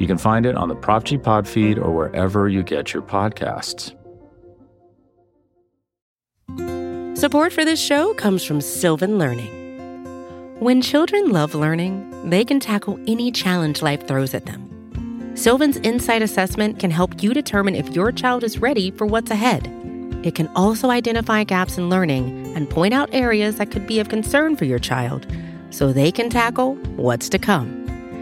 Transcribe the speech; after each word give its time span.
You 0.00 0.06
can 0.06 0.18
find 0.18 0.46
it 0.46 0.56
on 0.56 0.68
the 0.68 0.74
Prop 0.74 1.04
G 1.04 1.18
Pod 1.18 1.46
feed 1.46 1.78
or 1.78 1.92
wherever 1.94 2.48
you 2.48 2.62
get 2.62 2.94
your 2.94 3.02
podcasts. 3.02 3.94
Support 7.16 7.52
for 7.52 7.66
this 7.66 7.78
show 7.78 8.14
comes 8.14 8.42
from 8.42 8.62
Sylvan 8.62 9.18
Learning. 9.18 9.58
When 10.58 10.80
children 10.80 11.30
love 11.30 11.54
learning, 11.54 12.30
they 12.30 12.46
can 12.46 12.60
tackle 12.60 12.98
any 13.06 13.30
challenge 13.30 13.82
life 13.82 14.08
throws 14.08 14.32
at 14.32 14.46
them. 14.46 15.32
Sylvan's 15.34 15.76
Insight 15.78 16.22
Assessment 16.22 16.78
can 16.78 16.90
help 16.90 17.22
you 17.22 17.34
determine 17.34 17.74
if 17.74 17.94
your 17.94 18.10
child 18.10 18.42
is 18.42 18.58
ready 18.58 18.90
for 18.90 19.06
what's 19.06 19.30
ahead. 19.30 19.66
It 20.24 20.34
can 20.34 20.48
also 20.56 20.88
identify 20.90 21.44
gaps 21.44 21.76
in 21.76 21.90
learning 21.90 22.54
and 22.56 22.70
point 22.70 22.94
out 22.94 23.10
areas 23.12 23.56
that 23.56 23.70
could 23.70 23.86
be 23.86 24.00
of 24.00 24.08
concern 24.08 24.56
for 24.56 24.64
your 24.64 24.78
child 24.78 25.26
so 25.68 25.92
they 25.92 26.10
can 26.10 26.30
tackle 26.30 26.76
what's 26.96 27.28
to 27.28 27.38
come. 27.38 27.79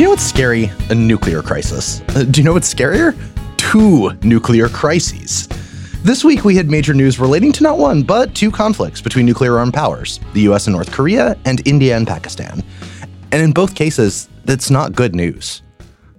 So 0.00 0.04
you 0.04 0.08
know 0.08 0.12
what's 0.12 0.24
scary? 0.24 0.70
A 0.88 0.94
nuclear 0.94 1.42
crisis. 1.42 2.00
Uh, 2.16 2.22
do 2.22 2.40
you 2.40 2.42
know 2.42 2.54
what's 2.54 2.72
scarier? 2.72 3.14
Two 3.58 4.12
nuclear 4.22 4.70
crises. 4.70 5.46
This 6.02 6.24
week 6.24 6.42
we 6.42 6.56
had 6.56 6.70
major 6.70 6.94
news 6.94 7.20
relating 7.20 7.52
to 7.52 7.62
not 7.62 7.76
one, 7.76 8.02
but 8.02 8.34
two 8.34 8.50
conflicts 8.50 9.02
between 9.02 9.26
nuclear 9.26 9.58
armed 9.58 9.74
powers 9.74 10.18
the 10.32 10.40
US 10.48 10.66
and 10.66 10.74
North 10.74 10.90
Korea, 10.90 11.36
and 11.44 11.60
India 11.68 11.98
and 11.98 12.06
Pakistan. 12.06 12.64
And 13.30 13.42
in 13.42 13.52
both 13.52 13.74
cases, 13.74 14.30
that's 14.46 14.70
not 14.70 14.94
good 14.94 15.14
news. 15.14 15.60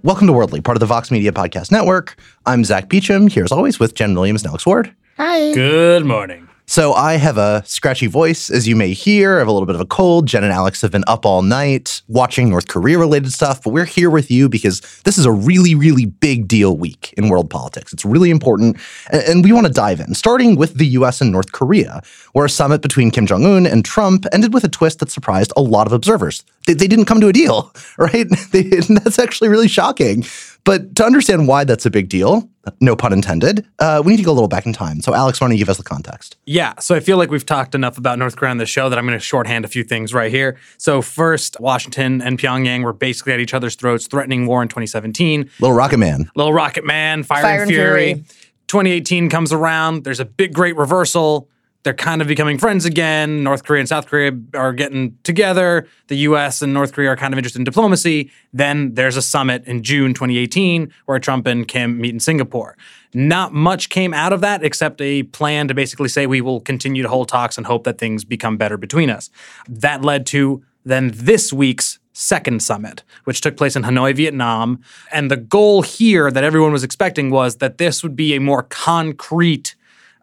Welcome 0.04 0.28
to 0.28 0.32
Worldly, 0.32 0.60
part 0.60 0.76
of 0.76 0.80
the 0.80 0.86
Vox 0.86 1.10
Media 1.10 1.32
Podcast 1.32 1.72
Network. 1.72 2.14
I'm 2.46 2.62
Zack 2.62 2.88
Beauchamp, 2.88 3.32
here 3.32 3.42
as 3.42 3.50
always 3.50 3.80
with 3.80 3.96
Jenn 3.96 4.14
Williams 4.14 4.42
and 4.42 4.50
Alex 4.50 4.64
Ward. 4.64 4.94
Hi. 5.16 5.52
Good 5.54 6.06
morning. 6.06 6.48
So 6.72 6.94
I 6.94 7.16
have 7.18 7.36
a 7.36 7.62
scratchy 7.66 8.06
voice, 8.06 8.48
as 8.48 8.66
you 8.66 8.74
may 8.74 8.94
hear. 8.94 9.36
I 9.36 9.40
have 9.40 9.46
a 9.46 9.52
little 9.52 9.66
bit 9.66 9.74
of 9.74 9.82
a 9.82 9.84
cold. 9.84 10.24
Jenn 10.24 10.42
and 10.42 10.50
Alex 10.50 10.80
have 10.80 10.90
been 10.90 11.04
up 11.06 11.26
all 11.26 11.42
night 11.42 12.00
watching 12.08 12.48
North 12.48 12.66
Korea 12.66 12.98
related 12.98 13.30
stuff, 13.30 13.62
but 13.62 13.74
we're 13.74 13.84
here 13.84 14.08
with 14.08 14.30
you 14.30 14.48
because 14.48 14.80
this 15.04 15.18
is 15.18 15.26
a 15.26 15.30
really, 15.30 15.74
really 15.74 16.06
big 16.06 16.48
deal 16.48 16.74
week 16.74 17.12
in 17.18 17.28
world 17.28 17.50
politics. 17.50 17.92
It's 17.92 18.06
really 18.06 18.30
important, 18.30 18.78
and, 19.10 19.44
we 19.44 19.52
want 19.52 19.66
to 19.66 19.72
dive 19.72 20.00
in, 20.00 20.14
starting 20.14 20.56
with 20.56 20.76
the 20.76 20.86
US 20.86 21.20
and 21.20 21.30
North 21.30 21.52
Korea, 21.52 22.00
where 22.32 22.46
a 22.46 22.48
summit 22.48 22.80
between 22.80 23.10
Kim 23.10 23.26
Jong 23.26 23.44
un 23.44 23.66
and 23.66 23.84
Trump 23.84 24.24
ended 24.32 24.54
with 24.54 24.64
a 24.64 24.68
twist 24.70 25.00
that 25.00 25.10
surprised 25.10 25.52
a 25.58 25.60
lot 25.60 25.86
of 25.86 25.92
observers. 25.92 26.42
They, 26.66 26.72
they 26.72 26.88
didn't 26.88 27.04
come 27.04 27.20
to 27.20 27.28
a 27.28 27.34
deal, 27.34 27.70
right? 27.98 28.26
They, 28.52 28.62
that's 28.62 29.18
actually 29.18 29.50
really 29.50 29.68
shocking. 29.68 30.24
But 30.64 30.94
to 30.96 31.04
understand 31.04 31.48
why 31.48 31.64
that's 31.64 31.86
a 31.86 31.90
big 31.90 32.08
deal, 32.08 32.48
no 32.80 32.94
pun 32.94 33.12
intended, 33.12 33.66
uh, 33.80 34.02
we 34.04 34.12
need 34.12 34.18
to 34.18 34.22
go 34.22 34.30
a 34.30 34.34
little 34.34 34.48
back 34.48 34.64
in 34.64 34.72
time. 34.72 35.00
So, 35.00 35.14
Alex, 35.14 35.40
why 35.40 35.46
don't 35.46 35.52
you 35.52 35.58
give 35.58 35.68
us 35.68 35.76
the 35.76 35.82
context? 35.82 36.36
Yeah, 36.46 36.78
so 36.78 36.94
I 36.94 37.00
feel 37.00 37.16
like 37.16 37.30
we've 37.30 37.44
talked 37.44 37.74
enough 37.74 37.98
about 37.98 38.18
North 38.18 38.36
Korea 38.36 38.52
on 38.52 38.58
the 38.58 38.66
show 38.66 38.88
that 38.88 38.98
I'm 38.98 39.04
going 39.04 39.18
to 39.18 39.24
shorthand 39.24 39.64
a 39.64 39.68
few 39.68 39.82
things 39.82 40.14
right 40.14 40.30
here. 40.30 40.58
So, 40.78 41.02
first, 41.02 41.58
Washington 41.58 42.22
and 42.22 42.38
Pyongyang 42.38 42.84
were 42.84 42.92
basically 42.92 43.32
at 43.32 43.40
each 43.40 43.54
other's 43.54 43.74
throats, 43.74 44.06
threatening 44.06 44.46
war 44.46 44.62
in 44.62 44.68
2017. 44.68 45.50
Little 45.58 45.74
Rocket 45.76 45.98
Man. 45.98 46.30
Little 46.36 46.52
Rocket 46.52 46.84
Man, 46.84 47.24
Fire, 47.24 47.42
Fire 47.42 47.52
and 47.54 47.62
and 47.62 47.70
Fury. 47.70 48.14
Fury. 48.14 48.24
2018 48.68 49.28
comes 49.28 49.52
around. 49.52 50.04
There's 50.04 50.20
a 50.20 50.24
big, 50.24 50.54
great 50.54 50.76
reversal. 50.76 51.48
They're 51.82 51.94
kind 51.94 52.22
of 52.22 52.28
becoming 52.28 52.58
friends 52.58 52.84
again. 52.84 53.42
North 53.42 53.64
Korea 53.64 53.80
and 53.80 53.88
South 53.88 54.06
Korea 54.06 54.32
are 54.54 54.72
getting 54.72 55.18
together. 55.24 55.88
The 56.06 56.16
US 56.18 56.62
and 56.62 56.72
North 56.72 56.92
Korea 56.92 57.10
are 57.10 57.16
kind 57.16 57.34
of 57.34 57.38
interested 57.38 57.58
in 57.58 57.64
diplomacy. 57.64 58.30
Then 58.52 58.94
there's 58.94 59.16
a 59.16 59.22
summit 59.22 59.64
in 59.66 59.82
June 59.82 60.14
2018 60.14 60.92
where 61.06 61.18
Trump 61.18 61.46
and 61.46 61.66
Kim 61.66 62.00
meet 62.00 62.12
in 62.12 62.20
Singapore. 62.20 62.76
Not 63.14 63.52
much 63.52 63.88
came 63.88 64.14
out 64.14 64.32
of 64.32 64.40
that 64.42 64.62
except 64.62 65.00
a 65.00 65.24
plan 65.24 65.66
to 65.68 65.74
basically 65.74 66.08
say 66.08 66.26
we 66.26 66.40
will 66.40 66.60
continue 66.60 67.02
to 67.02 67.08
hold 67.08 67.28
talks 67.28 67.58
and 67.58 67.66
hope 67.66 67.84
that 67.84 67.98
things 67.98 68.24
become 68.24 68.56
better 68.56 68.76
between 68.76 69.10
us. 69.10 69.30
That 69.68 70.02
led 70.02 70.24
to 70.26 70.62
then 70.84 71.10
this 71.14 71.52
week's 71.52 71.98
second 72.12 72.62
summit, 72.62 73.02
which 73.24 73.40
took 73.40 73.56
place 73.56 73.74
in 73.74 73.82
Hanoi, 73.82 74.14
Vietnam. 74.14 74.80
And 75.10 75.30
the 75.30 75.36
goal 75.36 75.82
here 75.82 76.30
that 76.30 76.44
everyone 76.44 76.72
was 76.72 76.84
expecting 76.84 77.30
was 77.30 77.56
that 77.56 77.78
this 77.78 78.02
would 78.02 78.14
be 78.14 78.34
a 78.34 78.40
more 78.40 78.62
concrete 78.64 79.74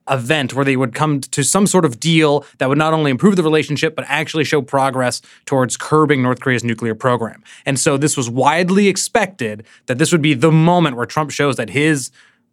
event 0.10 0.54
where 0.54 0.66
they 0.66 0.76
would 0.76 0.94
come 0.94 1.22
to 1.22 1.44
some 1.44 1.68
sort 1.68 1.86
of 1.86 2.00
deal 2.00 2.46
that 2.58 2.70
would 2.70 2.78
not 2.78 2.94
only 2.94 3.12
improve 3.12 3.36
the 3.36 3.44
relationship, 3.44 3.96
but 3.96 4.06
actually 4.08 4.44
show 4.44 4.62
progress 4.62 5.22
towards 5.46 5.78
curbing 5.78 6.22
North 6.22 6.40
Korea's 6.40 6.64
nuclear 6.64 6.96
program. 6.96 7.44
And 7.66 7.80
so 7.80 7.98
this 7.98 8.18
was 8.18 8.30
widely 8.30 8.88
expected 8.88 9.66
that 9.86 9.98
this 9.98 10.12
would 10.12 10.22
be 10.22 10.34
the 10.34 10.52
moment 10.52 10.96
where 10.96 11.06
Trump 11.06 11.32
shows 11.32 11.58
that 11.58 11.70
his 11.70 12.12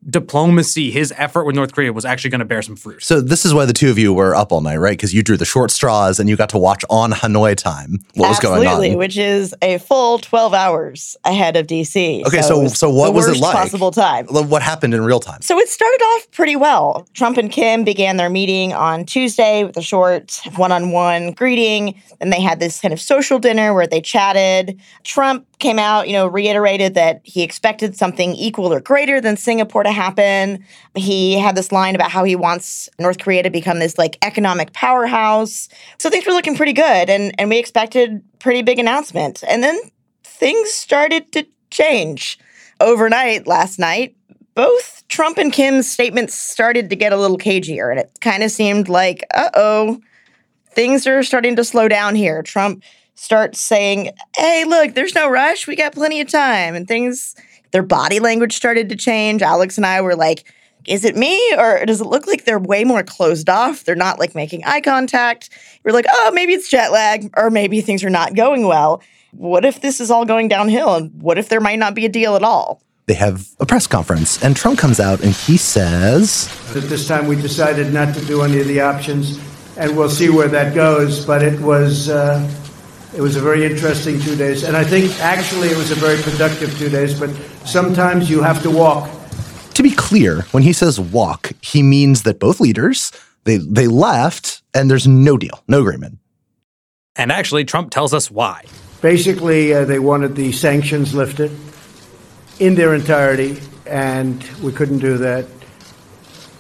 diplomacy, 0.09 0.91
his 0.91 1.13
effort 1.17 1.45
with 1.45 1.55
North 1.57 1.73
Korea 1.73 1.93
was 1.93 2.05
actually 2.05 2.31
going 2.31 2.39
to 2.41 2.45
bear 2.45 2.63
some 2.63 2.77
fruit. 2.77 3.03
So 3.03 3.21
this 3.21 3.45
is 3.45 3.53
why 3.53 3.65
the 3.65 3.73
two 3.73 3.91
of 3.91 3.99
you 3.99 4.13
were 4.15 4.35
up 4.35 4.53
all 4.53 4.61
night, 4.61 4.77
right? 4.77 4.93
Because 4.93 5.13
you 5.13 5.23
drew 5.23 5.37
the 5.37 5.45
short 5.45 5.71
straws 5.71 6.19
and 6.21 6.29
you 6.29 6.37
got 6.37 6.49
to 6.51 6.59
watch 6.59 6.85
on 6.91 7.13
Hanoi 7.13 7.57
time 7.57 7.99
what 8.15 8.29
was 8.29 8.37
Absolutely, 8.39 8.67
going 8.67 8.93
on. 8.93 8.99
which 8.99 9.17
is 9.17 9.55
a 9.63 9.79
full 9.79 10.19
12 10.19 10.55
hours 10.55 11.17
ahead 11.25 11.57
of 11.57 11.67
DC. 11.67 12.25
Okay, 12.27 12.43
so- 12.43 12.63
it's 12.63 12.79
so 12.79 12.91
what 12.91 13.07
the 13.07 13.13
was 13.13 13.29
it 13.29 13.39
like? 13.41 13.55
possible 13.57 13.91
time. 13.91 14.27
What 14.27 14.63
happened 14.63 14.95
in 14.95 15.03
real 15.05 15.21
time? 15.21 15.43
So 15.43 15.59
it 15.59 15.69
started 15.69 16.03
off 16.03 16.31
pretty 16.31 16.57
well. 16.57 17.07
Trump 17.15 17.37
and 17.39 17.51
Kim 17.51 17.85
began 17.85 18.17
their 18.17 18.31
meeting 18.31 18.73
on 18.73 19.05
Tuesday 19.05 19.65
with 19.65 19.77
a 19.77 19.83
short 19.83 20.41
one 20.57 20.73
on 20.73 20.93
one 20.93 21.33
greeting. 21.33 22.01
and 22.21 22.33
they 22.33 22.41
had 22.41 22.61
this 22.61 22.81
kind 22.81 22.95
of 22.95 23.01
social 23.01 23.39
dinner 23.39 23.75
where 23.75 23.87
they 23.87 24.01
chatted. 24.01 24.81
Trump 25.05 25.47
came 25.59 25.79
out, 25.79 26.07
you 26.07 26.13
know, 26.13 26.27
reiterated 26.27 26.95
that 26.95 27.21
he 27.25 27.43
expected 27.43 27.97
something 27.97 28.35
equal 28.35 28.73
or 28.73 28.81
greater 28.81 29.21
than 29.21 29.37
Singapore 29.37 29.83
to 29.83 29.93
happen. 29.93 30.65
He 30.95 31.39
had 31.39 31.57
this 31.57 31.73
line 31.73 31.95
about 31.95 32.11
how 32.11 32.25
he 32.25 32.37
wants 32.37 32.89
North 32.99 33.19
Korea 33.19 33.43
to 33.43 33.51
become 33.51 33.79
this 33.79 33.97
like 33.97 34.19
economic 34.23 34.73
powerhouse. 34.75 35.69
So 35.99 36.11
things 36.11 36.27
were 36.27 36.33
looking 36.33 36.57
pretty 36.57 36.75
good 36.75 37.09
and 37.09 37.35
and 37.39 37.49
we 37.49 37.59
expected 37.59 38.23
pretty 38.39 38.63
big 38.63 38.79
announcement. 38.79 39.43
And 39.49 39.63
then 39.63 39.79
things 40.25 40.71
started 40.71 41.33
to 41.33 41.47
change. 41.71 42.39
Overnight 42.79 43.47
last 43.47 43.79
night, 43.79 44.15
both 44.55 45.03
Trump 45.09 45.39
and 45.39 45.53
Kim's 45.53 45.91
statements 45.91 46.35
started 46.35 46.91
to 46.91 46.97
get 46.97 47.13
a 47.13 47.17
little 47.17 47.39
cagier, 47.39 47.91
and 47.91 47.99
it 47.99 48.11
kind 48.21 48.43
of 48.43 48.51
seemed 48.51 48.89
like, 48.89 49.25
uh 49.35 49.51
oh, 49.55 50.01
things 50.71 51.07
are 51.07 51.23
starting 51.23 51.57
to 51.57 51.65
slow 51.65 51.89
down 51.89 52.15
here. 52.15 52.43
Trump 52.43 52.83
starts 53.17 53.61
saying, 53.61 54.13
hey, 54.37 54.65
look, 54.65 54.95
there's 54.95 55.15
no 55.15 55.29
rush. 55.29 55.67
We 55.67 55.75
got 55.75 55.95
plenty 55.95 56.21
of 56.21 56.29
time. 56.29 56.75
And 56.75 56.87
things, 56.87 57.35
their 57.73 57.83
body 57.83 58.21
language 58.21 58.55
started 58.55 58.89
to 58.91 58.97
change. 58.97 59.43
Alex 59.43 59.77
and 59.77 59.85
I 59.85 60.01
were 60.03 60.15
like, 60.15 60.53
is 60.87 61.05
it 61.05 61.17
me 61.17 61.55
or 61.59 61.85
does 61.85 62.01
it 62.01 62.07
look 62.07 62.27
like 62.27 62.45
they're 62.45 62.61
way 62.61 62.85
more 62.85 63.03
closed 63.03 63.49
off? 63.49 63.85
They're 63.85 63.97
not 63.97 64.21
like 64.21 64.35
making 64.35 64.63
eye 64.65 64.81
contact. 64.81 65.51
We're 65.83 65.93
like, 65.93 66.07
oh, 66.09 66.31
maybe 66.33 66.53
it's 66.53 66.71
jet 66.71 66.93
lag 66.93 67.31
or 67.37 67.51
maybe 67.51 67.81
things 67.81 68.05
are 68.05 68.11
not 68.11 68.35
going 68.35 68.67
well. 68.67 69.03
What 69.33 69.65
if 69.65 69.81
this 69.81 70.01
is 70.01 70.11
all 70.11 70.25
going 70.25 70.49
downhill? 70.49 70.95
And 70.95 71.21
what 71.21 71.39
if 71.39 71.49
there 71.49 71.61
might 71.61 71.79
not 71.79 71.95
be 71.95 72.05
a 72.05 72.09
deal 72.09 72.37
at 72.37 72.45
all? 72.45 72.83
They 73.07 73.15
have 73.15 73.49
a 73.61 73.67
press 73.67 73.87
conference 73.87 74.43
and 74.43 74.55
Trump 74.55 74.79
comes 74.79 75.01
out 75.01 75.23
and 75.23 75.33
he 75.33 75.57
says, 75.57 76.49
At 76.77 76.85
this 76.85 77.09
time, 77.09 77.27
we 77.27 77.37
decided 77.37 77.93
not 77.93 78.15
to 78.15 78.25
do 78.25 78.43
any 78.43 78.61
of 78.61 78.67
the 78.67 78.81
options, 78.81 79.39
and 79.77 79.97
we'll 79.97 80.11
see 80.11 80.29
where 80.29 80.49
that 80.49 80.75
goes. 80.75 81.25
But 81.25 81.43
it 81.43 81.61
was 81.61 82.09
uh, 82.09 82.49
it 83.17 83.23
was 83.23 83.37
a 83.37 83.41
very 83.41 83.65
interesting 83.65 84.21
two 84.21 84.37
days, 84.37 84.63
and 84.63 84.77
I 84.77 84.85
think 84.85 85.19
actually 85.21 85.69
it 85.69 85.77
was 85.77 85.91
a 85.91 85.95
very 85.95 86.21
productive 86.23 86.77
two 86.79 86.91
days. 86.91 87.19
But 87.19 87.31
sometimes 87.65 88.29
you 88.29 88.43
have 88.43 88.63
to 88.63 88.71
walk. 88.71 89.09
to 89.75 89.83
be 89.83 89.91
clear, 89.91 90.43
when 90.53 90.63
he 90.63 90.73
says 90.73 91.01
walk, 91.01 91.53
he 91.63 91.83
means 91.83 92.23
that 92.23 92.39
both 92.39 92.61
leaders 92.61 93.11
they 93.45 93.57
they 93.57 93.87
left 93.87 94.63
and 94.75 94.91
there's 94.91 95.07
no 95.07 95.39
deal, 95.39 95.63
no 95.67 95.81
agreement. 95.81 96.19
And 97.17 97.33
actually, 97.33 97.65
Trump 97.65 97.91
tells 97.91 98.13
us 98.13 98.31
why. 98.31 98.65
Basically, 99.01 99.73
uh, 99.73 99.87
they 99.87 99.99
wanted 99.99 100.37
the 100.37 100.53
sanctions 100.53 101.15
lifted 101.15 101.51
in 102.59 102.75
their 102.75 102.95
entirety, 102.95 103.61
and 103.87 104.43
we 104.63 104.73
couldn't 104.73 104.99
do 104.99 105.17
that. 105.19 105.47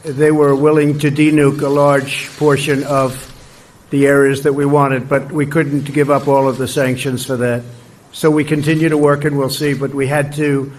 they 0.04 0.30
were 0.30 0.54
willing 0.54 0.98
to 1.00 1.10
denuke 1.10 1.60
a 1.60 1.68
large 1.68 2.28
portion 2.36 2.84
of 2.84 3.35
the 3.90 4.06
areas 4.06 4.42
that 4.42 4.52
we 4.52 4.66
wanted, 4.66 5.08
but 5.08 5.30
we 5.32 5.46
couldn't 5.46 5.92
give 5.92 6.10
up 6.10 6.28
all 6.28 6.48
of 6.48 6.58
the 6.58 6.68
sanctions 6.68 7.24
for 7.24 7.36
that. 7.36 7.62
So 8.12 8.30
we 8.30 8.44
continue 8.44 8.88
to 8.88 8.98
work, 8.98 9.24
and 9.24 9.38
we'll 9.38 9.50
see. 9.50 9.74
But 9.74 9.94
we 9.94 10.06
had 10.06 10.32
to 10.34 10.72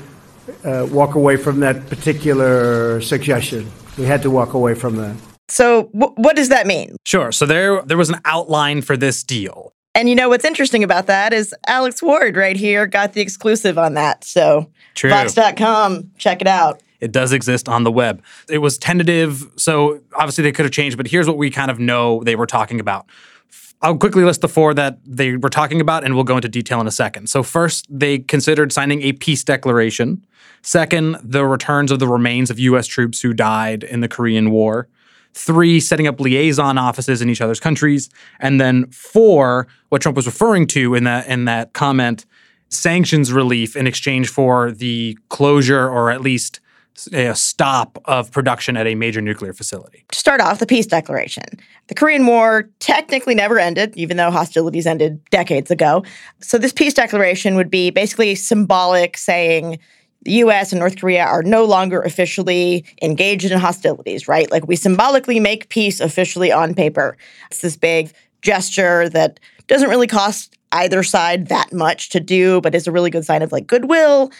uh, 0.63 0.87
walk 0.89 1.15
away 1.15 1.37
from 1.37 1.59
that 1.61 1.87
particular 1.87 2.99
suggestion. 3.01 3.71
We 3.97 4.05
had 4.05 4.21
to 4.23 4.29
walk 4.29 4.53
away 4.53 4.73
from 4.73 4.95
that. 4.97 5.15
So, 5.49 5.89
w- 5.93 6.13
what 6.17 6.35
does 6.35 6.49
that 6.49 6.67
mean? 6.67 6.97
Sure. 7.05 7.31
So 7.31 7.45
there, 7.45 7.81
there 7.83 7.97
was 7.97 8.09
an 8.09 8.19
outline 8.25 8.81
for 8.81 8.97
this 8.97 9.23
deal. 9.23 9.73
And 9.95 10.09
you 10.09 10.15
know 10.15 10.29
what's 10.29 10.45
interesting 10.45 10.83
about 10.83 11.07
that 11.07 11.33
is 11.33 11.55
Alex 11.65 12.03
Ward 12.03 12.35
right 12.35 12.55
here 12.55 12.85
got 12.85 13.13
the 13.13 13.21
exclusive 13.21 13.77
on 13.77 13.95
that. 13.95 14.23
So, 14.23 14.69
True. 14.93 15.09
Vox.com, 15.09 16.11
check 16.17 16.41
it 16.41 16.47
out. 16.47 16.81
It 16.99 17.11
does 17.11 17.31
exist 17.31 17.69
on 17.69 17.83
the 17.83 17.91
web. 17.91 18.23
It 18.49 18.59
was 18.59 18.77
tentative, 18.77 19.49
so 19.55 20.01
obviously 20.13 20.43
they 20.43 20.51
could 20.51 20.65
have 20.65 20.71
changed, 20.71 20.97
but 20.97 21.07
here's 21.07 21.27
what 21.27 21.37
we 21.37 21.49
kind 21.49 21.69
of 21.69 21.79
know 21.79 22.23
they 22.23 22.35
were 22.35 22.47
talking 22.47 22.79
about. 22.79 23.05
I'll 23.81 23.97
quickly 23.97 24.23
list 24.23 24.41
the 24.41 24.47
four 24.47 24.73
that 24.73 24.97
they 25.05 25.35
were 25.35 25.49
talking 25.49 25.79
about, 25.79 26.03
and 26.03 26.15
we'll 26.15 26.23
go 26.23 26.35
into 26.35 26.49
detail 26.49 26.81
in 26.81 26.87
a 26.87 26.91
second. 26.91 27.29
So, 27.29 27.43
first, 27.43 27.85
they 27.89 28.19
considered 28.19 28.73
signing 28.73 29.03
a 29.03 29.13
peace 29.13 29.43
declaration. 29.43 30.25
Second, 30.63 31.17
the 31.23 31.45
returns 31.45 31.91
of 31.91 31.99
the 31.99 32.07
remains 32.07 32.49
of 32.49 32.57
U.S. 32.57 32.87
troops 32.87 33.21
who 33.21 33.33
died 33.33 33.83
in 33.83 34.01
the 34.01 34.07
Korean 34.07 34.49
War. 34.49 34.87
Three, 35.35 35.79
setting 35.79 36.07
up 36.07 36.19
liaison 36.19 36.79
offices 36.79 37.21
in 37.21 37.29
each 37.29 37.41
other's 37.41 37.59
countries. 37.59 38.09
And 38.39 38.59
then 38.59 38.87
four, 38.87 39.67
what 39.89 40.01
Trump 40.01 40.15
was 40.15 40.25
referring 40.25 40.65
to 40.67 40.95
in 40.95 41.03
that 41.03 41.27
in 41.27 41.45
that 41.45 41.73
comment, 41.73 42.25
sanctions 42.69 43.31
relief 43.31 43.75
in 43.75 43.85
exchange 43.85 44.29
for 44.29 44.71
the 44.71 45.15
closure 45.29 45.87
or 45.87 46.09
at 46.09 46.21
least 46.21 46.59
a 47.13 47.35
stop 47.35 48.01
of 48.05 48.31
production 48.31 48.75
at 48.77 48.87
a 48.87 48.95
major 48.95 49.21
nuclear 49.21 49.53
facility. 49.53 50.05
To 50.11 50.17
start 50.17 50.41
off, 50.41 50.59
the 50.59 50.65
peace 50.65 50.87
declaration. 50.87 51.43
The 51.87 51.95
Korean 51.95 52.25
War 52.25 52.69
technically 52.79 53.35
never 53.35 53.59
ended, 53.59 53.95
even 53.95 54.17
though 54.17 54.31
hostilities 54.31 54.87
ended 54.87 55.23
decades 55.29 55.69
ago. 55.69 56.03
So, 56.41 56.57
this 56.57 56.73
peace 56.73 56.93
declaration 56.93 57.55
would 57.55 57.69
be 57.69 57.91
basically 57.91 58.35
symbolic, 58.35 59.17
saying 59.17 59.79
the 60.23 60.31
US 60.33 60.71
and 60.71 60.79
North 60.79 60.97
Korea 60.99 61.23
are 61.23 61.43
no 61.43 61.63
longer 61.63 62.01
officially 62.01 62.83
engaged 63.01 63.49
in 63.49 63.57
hostilities, 63.59 64.27
right? 64.27 64.51
Like 64.51 64.67
we 64.67 64.75
symbolically 64.75 65.39
make 65.39 65.69
peace 65.69 65.99
officially 65.99 66.51
on 66.51 66.73
paper. 66.73 67.17
It's 67.49 67.61
this 67.61 67.77
big 67.77 68.11
gesture 68.41 69.09
that 69.09 69.39
doesn't 69.67 69.89
really 69.89 70.07
cost 70.07 70.57
either 70.71 71.03
side 71.03 71.47
that 71.47 71.71
much 71.71 72.09
to 72.09 72.19
do, 72.19 72.61
but 72.61 72.75
is 72.75 72.87
a 72.87 72.91
really 72.91 73.09
good 73.09 73.25
sign 73.25 73.41
of 73.41 73.51
like 73.51 73.67
goodwill. 73.67 74.31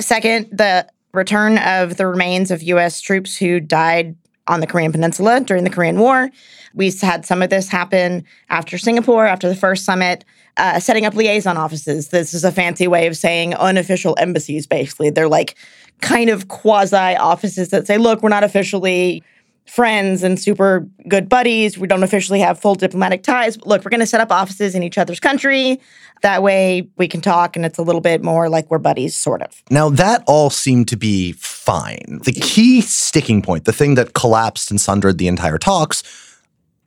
Second, 0.00 0.48
the 0.50 0.88
return 1.14 1.58
of 1.58 1.96
the 1.96 2.06
remains 2.06 2.50
of 2.50 2.62
US 2.62 3.00
troops 3.00 3.36
who 3.36 3.60
died 3.60 4.16
on 4.46 4.60
the 4.60 4.66
Korean 4.66 4.92
Peninsula 4.92 5.40
during 5.40 5.64
the 5.64 5.70
Korean 5.70 5.98
War. 5.98 6.30
We 6.74 6.90
had 6.90 7.24
some 7.24 7.40
of 7.40 7.50
this 7.50 7.68
happen 7.68 8.24
after 8.50 8.76
Singapore, 8.76 9.26
after 9.26 9.48
the 9.48 9.54
first 9.54 9.84
summit, 9.84 10.24
uh, 10.56 10.80
setting 10.80 11.06
up 11.06 11.14
liaison 11.14 11.56
offices. 11.56 12.08
This 12.08 12.34
is 12.34 12.44
a 12.44 12.52
fancy 12.52 12.86
way 12.86 13.06
of 13.06 13.16
saying 13.16 13.54
unofficial 13.54 14.16
embassies, 14.18 14.66
basically. 14.66 15.10
They're 15.10 15.28
like 15.28 15.56
kind 16.00 16.30
of 16.30 16.48
quasi 16.48 16.96
offices 16.96 17.70
that 17.70 17.86
say, 17.86 17.96
look, 17.96 18.22
we're 18.22 18.28
not 18.28 18.44
officially 18.44 19.22
friends 19.66 20.22
and 20.22 20.38
super 20.38 20.86
good 21.08 21.28
buddies. 21.28 21.78
We 21.78 21.88
don't 21.88 22.02
officially 22.02 22.40
have 22.40 22.60
full 22.60 22.74
diplomatic 22.74 23.22
ties. 23.22 23.56
But 23.56 23.66
look, 23.66 23.84
we're 23.84 23.90
going 23.90 24.00
to 24.00 24.06
set 24.06 24.20
up 24.20 24.30
offices 24.30 24.74
in 24.74 24.82
each 24.82 24.98
other's 24.98 25.20
country. 25.20 25.80
That 26.22 26.42
way 26.42 26.88
we 26.96 27.08
can 27.08 27.20
talk 27.20 27.56
and 27.56 27.64
it's 27.64 27.78
a 27.78 27.82
little 27.82 28.00
bit 28.00 28.22
more 28.22 28.48
like 28.48 28.70
we're 28.70 28.78
buddies, 28.78 29.16
sort 29.16 29.42
of. 29.42 29.62
Now, 29.70 29.88
that 29.90 30.22
all 30.26 30.50
seemed 30.50 30.88
to 30.88 30.96
be 30.96 31.32
fine. 31.32 32.20
The 32.24 32.32
key 32.32 32.80
sticking 32.82 33.42
point, 33.42 33.64
the 33.64 33.72
thing 33.72 33.94
that 33.94 34.14
collapsed 34.14 34.70
and 34.70 34.80
sundered 34.80 35.18
the 35.18 35.28
entire 35.28 35.58
talks, 35.58 36.02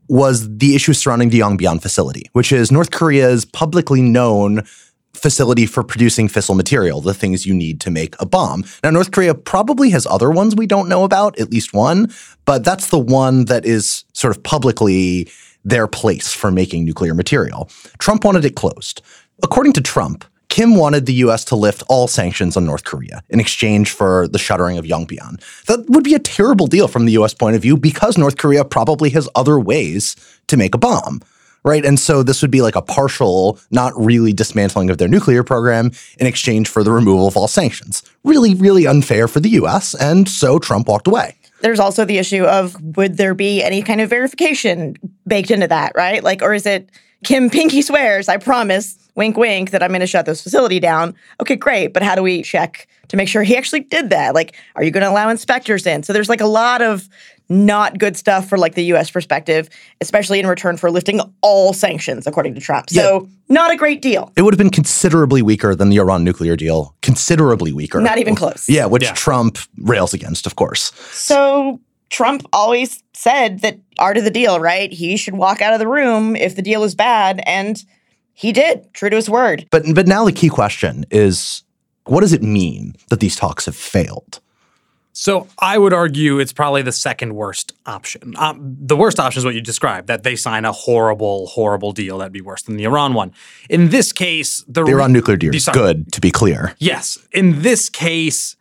was 0.10 0.58
the 0.58 0.76
issue 0.76 0.94
surrounding 0.94 1.30
the 1.30 1.40
Yongbyon 1.40 1.82
facility, 1.82 2.30
which 2.32 2.52
is 2.52 2.72
North 2.72 2.92
Korea's 2.92 3.44
publicly 3.44 4.02
known 4.02 4.66
facility 5.14 5.66
for 5.66 5.84
producing 5.84 6.28
fissile 6.28 6.56
material, 6.56 7.02
the 7.02 7.14
things 7.14 7.46
you 7.46 7.54
need 7.54 7.82
to 7.82 7.92
make 7.92 8.16
a 8.20 8.26
bomb. 8.26 8.64
Now, 8.84 8.92
North 8.92 9.12
Korea 9.12 9.34
probably 9.34 9.90
has 9.90 10.06
other 10.06 10.30
ones 10.30 10.56
we 10.56 10.68
don't 10.68 10.90
know 10.90 11.04
about, 11.04 11.40
at 11.40 11.52
least 11.52 11.74
one, 11.74 12.12
but 12.46 12.64
that's 12.64 12.88
the 12.88 13.00
one 13.00 13.46
that 13.46 13.66
is 13.66 14.06
sort 14.14 14.36
of 14.36 14.44
publicly 14.44 15.30
their 15.66 15.88
place 15.88 16.32
for 16.34 16.52
making 16.52 16.86
nuclear 16.86 17.14
material. 17.14 17.70
Trump 17.98 18.24
wanted 18.24 18.46
it 18.46 18.56
closed. 18.56 19.02
According 19.44 19.74
to 19.74 19.82
Trump, 19.82 20.24
Kim 20.50 20.76
wanted 20.76 21.06
the 21.06 21.14
US 21.26 21.44
to 21.46 21.56
lift 21.56 21.84
all 21.90 22.08
sanctions 22.08 22.56
on 22.56 22.66
North 22.66 22.84
Korea 22.86 23.22
in 23.30 23.40
exchange 23.40 23.92
for 23.92 24.28
the 24.30 24.40
shuttering 24.40 24.78
of 24.78 24.86
Yongbyon. 24.86 25.42
That 25.66 25.90
would 25.90 26.04
be 26.04 26.16
a 26.16 26.20
terrible 26.20 26.68
deal 26.68 26.88
from 26.88 27.06
the 27.06 27.12
US 27.14 27.34
point 27.34 27.56
of 27.56 27.62
view 27.62 27.76
because 27.76 28.18
North 28.18 28.38
Korea 28.38 28.64
probably 28.64 29.10
has 29.12 29.28
other 29.36 29.60
ways 29.60 30.16
to 30.48 30.58
make 30.58 30.74
a 30.74 30.78
bomb 30.78 31.22
right? 31.64 31.86
And 31.86 32.00
so 32.00 32.24
this 32.24 32.42
would 32.42 32.52
be 32.52 32.62
like 32.62 32.76
a 32.76 32.82
partial, 32.82 33.60
not 33.72 33.94
really 33.96 34.34
dismantling 34.34 34.90
of 34.90 34.98
their 34.98 35.08
nuclear 35.08 35.44
program 35.44 35.92
in 36.20 36.28
exchange 36.28 36.68
for 36.68 36.84
the 36.84 36.92
removal 36.92 37.28
of 37.28 37.38
all 37.38 37.48
sanctions. 37.48 38.04
Really, 38.24 38.56
really 38.56 38.88
unfair 38.88 39.28
for 39.28 39.40
the 39.40 39.50
US. 39.50 39.94
And 39.96 40.28
so 40.30 40.60
Trump 40.60 40.88
walked 40.88 41.08
away. 41.08 41.36
There's 41.62 41.80
also 41.80 42.06
the 42.06 42.20
issue 42.20 42.44
of 42.44 42.80
would 42.96 43.18
there 43.18 43.34
be 43.34 43.64
any 43.64 43.82
kind 43.82 44.02
of 44.02 44.10
verification 44.10 44.96
baked 45.26 45.52
into 45.52 45.68
that, 45.68 45.94
right? 45.96 46.24
Like, 46.24 46.42
or 46.42 46.54
is 46.54 46.66
it 46.66 46.90
Kim 47.24 47.50
Pinky 47.50 47.82
swears, 47.82 48.30
I 48.30 48.38
promise, 48.38 49.07
wink, 49.18 49.36
wink, 49.36 49.72
that 49.72 49.84
I'm 49.84 49.90
going 49.90 50.00
to 50.00 50.08
shut 50.08 50.26
this 50.26 50.42
facility 50.42 50.80
down? 50.80 51.14
Okay, 51.42 51.58
great. 51.58 51.94
But 51.94 52.04
how 52.04 52.16
do 52.16 52.24
we 52.24 52.44
check 52.44 52.88
to 53.10 53.18
make 53.18 53.28
sure 53.28 53.44
he 53.44 53.58
actually 53.58 53.82
did 53.82 54.10
that? 54.12 54.34
Like, 54.34 54.56
are 54.76 54.84
you 54.84 54.92
going 54.92 55.04
to 55.04 55.10
allow 55.10 55.28
inspectors 55.28 55.86
in? 55.86 56.04
So 56.04 56.14
there's 56.14 56.30
like 56.30 56.42
a 56.42 56.48
lot 56.48 56.82
of 56.82 57.10
not 57.50 57.98
good 57.98 58.18
stuff 58.18 58.48
for 58.48 58.58
like 58.58 58.76
the 58.76 58.84
US 58.94 59.10
perspective, 59.10 59.70
especially 60.02 60.40
in 60.40 60.48
return 60.48 60.78
for 60.78 60.92
lifting 60.92 61.22
all 61.42 61.74
sanctions, 61.74 62.28
according 62.28 62.54
to 62.56 62.62
Trump. 62.62 62.90
So, 62.90 63.22
yeah. 63.22 63.28
not 63.50 63.72
a 63.72 63.78
great 63.78 64.02
deal. 64.02 64.32
It 64.36 64.42
would 64.42 64.54
have 64.54 64.58
been 64.58 64.70
considerably 64.70 65.42
weaker 65.42 65.74
than 65.74 65.90
the 65.90 65.98
Iran 65.98 66.24
nuclear 66.24 66.56
deal, 66.56 66.96
considerably 67.02 67.72
weaker. 67.72 68.02
Not 68.02 68.18
even 68.18 68.36
close. 68.36 68.68
Yeah, 68.68 68.86
which 68.86 69.04
yeah. 69.04 69.14
Trump 69.14 69.58
rails 69.82 70.14
against, 70.14 70.46
of 70.46 70.56
course. 70.56 70.92
So, 71.12 71.80
Trump 72.10 72.46
always 72.54 73.04
said 73.14 73.62
that 73.62 73.80
art 74.00 74.18
of 74.18 74.24
the 74.24 74.32
deal, 74.32 74.60
right? 74.60 74.92
He 74.92 75.18
should 75.18 75.36
walk 75.36 75.62
out 75.62 75.74
of 75.74 75.80
the 75.80 75.88
room 75.88 76.36
if 76.36 76.56
the 76.56 76.62
deal 76.62 76.84
is 76.84 76.96
bad. 76.96 77.42
And 77.46 77.84
he 78.38 78.52
did, 78.52 78.94
true 78.94 79.10
to 79.10 79.16
his 79.16 79.28
word. 79.28 79.68
But 79.72 79.84
but 79.96 80.06
now 80.06 80.24
the 80.24 80.32
key 80.32 80.48
question 80.48 81.06
is 81.10 81.64
what 82.06 82.22
does 82.22 82.34
it 82.34 82.44
mean 82.44 82.96
that 83.10 83.20
these 83.20 83.36
talks 83.36 83.66
have 83.66 83.76
failed? 83.76 84.40
So 85.12 85.48
I 85.58 85.80
would 85.80 85.94
argue 85.94 86.38
it's 86.38 86.54
probably 86.54 86.84
the 86.84 86.92
second 86.92 87.34
worst 87.34 87.74
option. 87.88 88.36
Um, 88.38 88.78
the 88.80 88.96
worst 88.96 89.20
option 89.20 89.40
is 89.40 89.46
what 89.46 89.56
you 89.56 89.62
described 89.62 90.08
that 90.08 90.22
they 90.22 90.36
sign 90.36 90.66
a 90.66 90.72
horrible, 90.72 91.48
horrible 91.48 91.92
deal 91.92 92.20
that'd 92.20 92.32
be 92.32 92.42
worse 92.42 92.62
than 92.62 92.78
the 92.78 92.84
Iran 92.84 93.16
one. 93.16 93.34
In 93.72 93.90
this 93.90 94.14
case, 94.14 94.64
the, 94.68 94.84
the 94.84 94.92
Iran 94.92 95.12
nuclear 95.12 95.36
deal 95.36 95.56
is 95.56 95.68
good, 95.74 96.14
to 96.14 96.22
be 96.22 96.30
clear. 96.30 96.76
Yes. 96.78 97.18
In 97.32 97.64
this 97.64 97.90
case, 97.90 98.56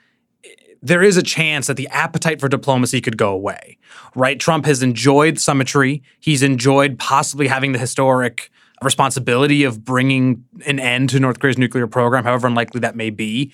there 0.81 1.03
is 1.03 1.19
a 1.19 1.23
chance 1.23 1.67
that 1.67 1.77
the 1.77 1.89
appetite 1.89 2.41
for 2.41 2.49
diplomacy 2.49 3.03
could 3.03 3.19
go 3.19 3.31
away, 3.31 3.77
right? 4.15 4.41
Trump 4.41 4.65
has 4.65 4.83
enjoyed 4.83 5.39
summitry. 5.39 6.03
He's 6.19 6.43
enjoyed 6.43 6.99
possibly 6.99 7.49
having 7.49 7.73
the 7.73 7.79
historic 7.79 8.51
responsibility 8.83 9.65
of 9.65 9.85
bringing 9.85 10.45
an 10.67 10.79
end 10.79 11.11
to 11.11 11.21
North 11.21 11.39
Korea's 11.39 11.59
nuclear 11.59 11.87
program, 11.87 12.25
however 12.25 12.47
unlikely 12.47 12.81
that 12.81 12.97
may 12.97 13.11
be. 13.11 13.53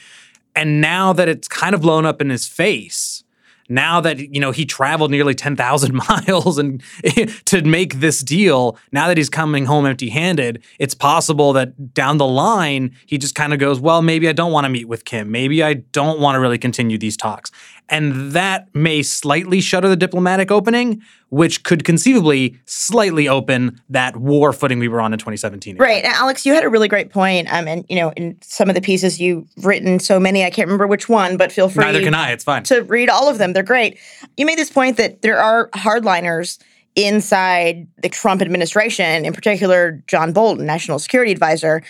And 0.55 0.81
now 0.81 1.13
that 1.13 1.29
it's 1.29 1.49
kind 1.49 1.75
of 1.75 1.81
blown 1.81 2.05
up 2.05 2.21
in 2.21 2.31
his 2.31 2.47
face, 2.47 3.25
now 3.69 4.01
that 4.01 4.19
you 4.19 4.41
know 4.41 4.51
he 4.51 4.67
traveled 4.67 5.11
nearly 5.11 5.35
10,000 5.35 5.95
miles 6.09 6.59
and 6.59 6.83
to 7.47 7.63
make 7.63 7.95
this 8.01 8.21
deal, 8.21 8.77
now 8.93 9.09
that 9.09 9.17
he's 9.17 9.31
coming 9.31 9.65
home 9.65 9.87
empty-handed, 9.87 10.63
it's 10.79 10.95
possible 10.95 11.53
that 11.55 11.95
down 11.95 12.19
the 12.19 12.27
line 12.27 12.95
he 13.07 13.19
just 13.19 13.35
kind 13.35 13.53
of 13.53 13.59
goes, 13.59 13.81
"Well, 13.81 14.03
maybe 14.03 14.29
I 14.29 14.33
don't 14.33 14.53
want 14.53 14.65
to 14.65 14.69
meet 14.69 14.89
with 14.89 15.05
Kim. 15.05 15.31
Maybe 15.31 15.63
I 15.63 15.75
don't 15.75 16.21
want 16.21 16.37
to 16.37 16.41
really 16.41 16.59
continue 16.59 16.99
these 16.99 17.17
talks." 17.17 17.51
And 17.89 18.33
that 18.33 18.75
may 18.75 19.03
slightly 19.03 19.61
shutter 19.61 19.89
the 19.89 19.97
diplomatic 19.97 20.51
opening, 20.51 21.03
which 21.29 21.63
could 21.63 21.85
conceivably 21.85 22.59
slightly 22.65 23.29
open 23.29 23.81
that 23.91 24.17
war 24.17 24.53
footing 24.53 24.79
we 24.79 24.89
were 24.89 25.01
on 25.01 25.13
in 25.13 25.19
2017. 25.19 25.77
Right. 25.77 26.05
And 26.05 26.13
Alex, 26.15 26.47
you 26.47 26.55
had 26.55 26.65
a 26.65 26.69
really 26.71 26.89
great 26.89 27.11
point. 27.11 27.53
Um, 27.53 27.69
and, 27.69 27.85
you 27.89 27.97
know, 27.97 28.13
in 28.13 28.39
some 28.41 28.69
of 28.69 28.75
the 28.75 28.81
pieces 28.81 29.21
you've 29.21 29.47
written, 29.59 29.99
so 29.99 30.19
many, 30.19 30.45
I 30.45 30.51
can't 30.51 30.69
remember 30.69 30.87
which 30.87 31.09
one, 31.09 31.37
but 31.37 31.53
feel 31.53 31.69
free. 31.69 31.85
Neither 31.85 32.03
can 32.03 32.15
I. 32.15 32.33
It's 32.33 32.45
fine. 32.45 32.63
To 32.65 32.81
read 32.81 33.11
all 33.11 33.29
of 33.29 33.39
them. 33.39 33.53
They're 33.53 33.63
great. 33.63 33.99
You 34.37 34.47
made 34.47 34.59
this 34.59 34.71
point 34.71 34.97
that 34.97 35.23
there 35.23 35.39
are 35.39 35.69
hardliners 35.71 36.59
inside 36.95 37.87
the 38.03 38.09
Trump 38.09 38.43
administration, 38.43 39.25
in 39.25 39.33
particular, 39.33 40.03
John 40.07 40.33
Bolton, 40.33 40.67
national 40.67 40.99
security 40.99 41.33
advisor, 41.33 41.83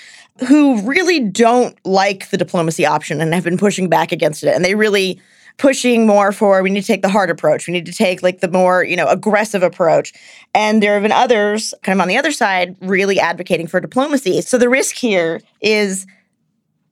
who 0.48 0.80
really 0.82 1.20
don't 1.20 1.76
like 1.84 2.30
the 2.30 2.36
diplomacy 2.36 2.86
option 2.86 3.20
and 3.20 3.34
have 3.34 3.44
been 3.44 3.58
pushing 3.58 3.88
back 3.88 4.12
against 4.12 4.44
it. 4.44 4.54
And 4.54 4.64
they 4.64 4.74
really 4.74 5.20
pushing 5.58 6.06
more 6.06 6.32
for 6.32 6.62
we 6.62 6.70
need 6.70 6.80
to 6.80 6.86
take 6.86 7.02
the 7.02 7.08
hard 7.08 7.30
approach. 7.30 7.66
We 7.66 7.72
need 7.72 7.86
to 7.86 7.92
take 7.92 8.22
like 8.22 8.40
the 8.40 8.48
more, 8.48 8.84
you 8.84 8.96
know, 8.96 9.08
aggressive 9.08 9.62
approach. 9.62 10.12
And 10.54 10.82
there 10.82 10.94
have 10.94 11.02
been 11.02 11.12
others 11.12 11.74
kind 11.82 11.98
of 11.98 12.02
on 12.02 12.08
the 12.08 12.16
other 12.16 12.32
side 12.32 12.76
really 12.80 13.20
advocating 13.20 13.66
for 13.66 13.80
diplomacy. 13.80 14.40
So 14.42 14.58
the 14.58 14.68
risk 14.68 14.96
here 14.96 15.40
is 15.60 16.06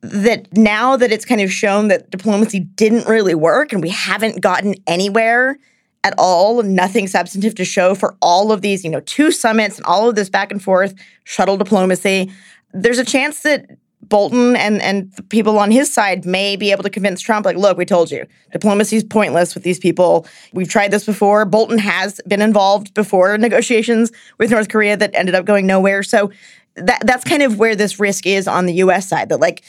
that 0.01 0.51
now 0.55 0.95
that 0.97 1.11
it's 1.11 1.25
kind 1.25 1.41
of 1.41 1.51
shown 1.51 1.87
that 1.89 2.09
diplomacy 2.09 2.59
didn't 2.59 3.07
really 3.07 3.35
work 3.35 3.71
and 3.71 3.81
we 3.81 3.89
haven't 3.89 4.41
gotten 4.41 4.75
anywhere 4.87 5.57
at 6.03 6.15
all, 6.17 6.63
nothing 6.63 7.07
substantive 7.07 7.53
to 7.55 7.65
show 7.65 7.93
for 7.93 8.15
all 8.21 8.51
of 8.51 8.61
these, 8.61 8.83
you 8.83 8.89
know, 8.89 9.01
two 9.01 9.31
summits 9.31 9.77
and 9.77 9.85
all 9.85 10.09
of 10.09 10.15
this 10.15 10.29
back 10.29 10.51
and 10.51 10.63
forth 10.63 10.95
shuttle 11.23 11.57
diplomacy. 11.57 12.31
There's 12.73 12.97
a 12.97 13.05
chance 13.05 13.41
that 13.41 13.69
Bolton 14.11 14.55
and 14.55 14.79
and 14.81 15.11
people 15.29 15.57
on 15.57 15.71
his 15.71 15.91
side 15.91 16.25
may 16.25 16.55
be 16.55 16.71
able 16.71 16.83
to 16.83 16.89
convince 16.91 17.21
Trump, 17.21 17.45
like, 17.47 17.57
look, 17.57 17.77
we 17.77 17.85
told 17.85 18.11
you, 18.11 18.27
diplomacy 18.51 18.97
is 18.97 19.03
pointless 19.03 19.55
with 19.55 19.63
these 19.63 19.79
people. 19.79 20.27
We've 20.53 20.69
tried 20.69 20.91
this 20.91 21.05
before. 21.05 21.45
Bolton 21.45 21.79
has 21.79 22.19
been 22.27 22.41
involved 22.41 22.93
before 22.93 23.35
negotiations 23.39 24.11
with 24.37 24.51
North 24.51 24.69
Korea 24.69 24.97
that 24.97 25.15
ended 25.15 25.33
up 25.33 25.45
going 25.45 25.65
nowhere. 25.65 26.03
So 26.03 26.29
that 26.75 27.01
that's 27.05 27.23
kind 27.23 27.41
of 27.41 27.57
where 27.57 27.75
this 27.75 27.99
risk 27.99 28.27
is 28.27 28.47
on 28.47 28.67
the 28.67 28.73
U.S. 28.85 29.09
side. 29.09 29.29
That 29.29 29.39
like 29.39 29.63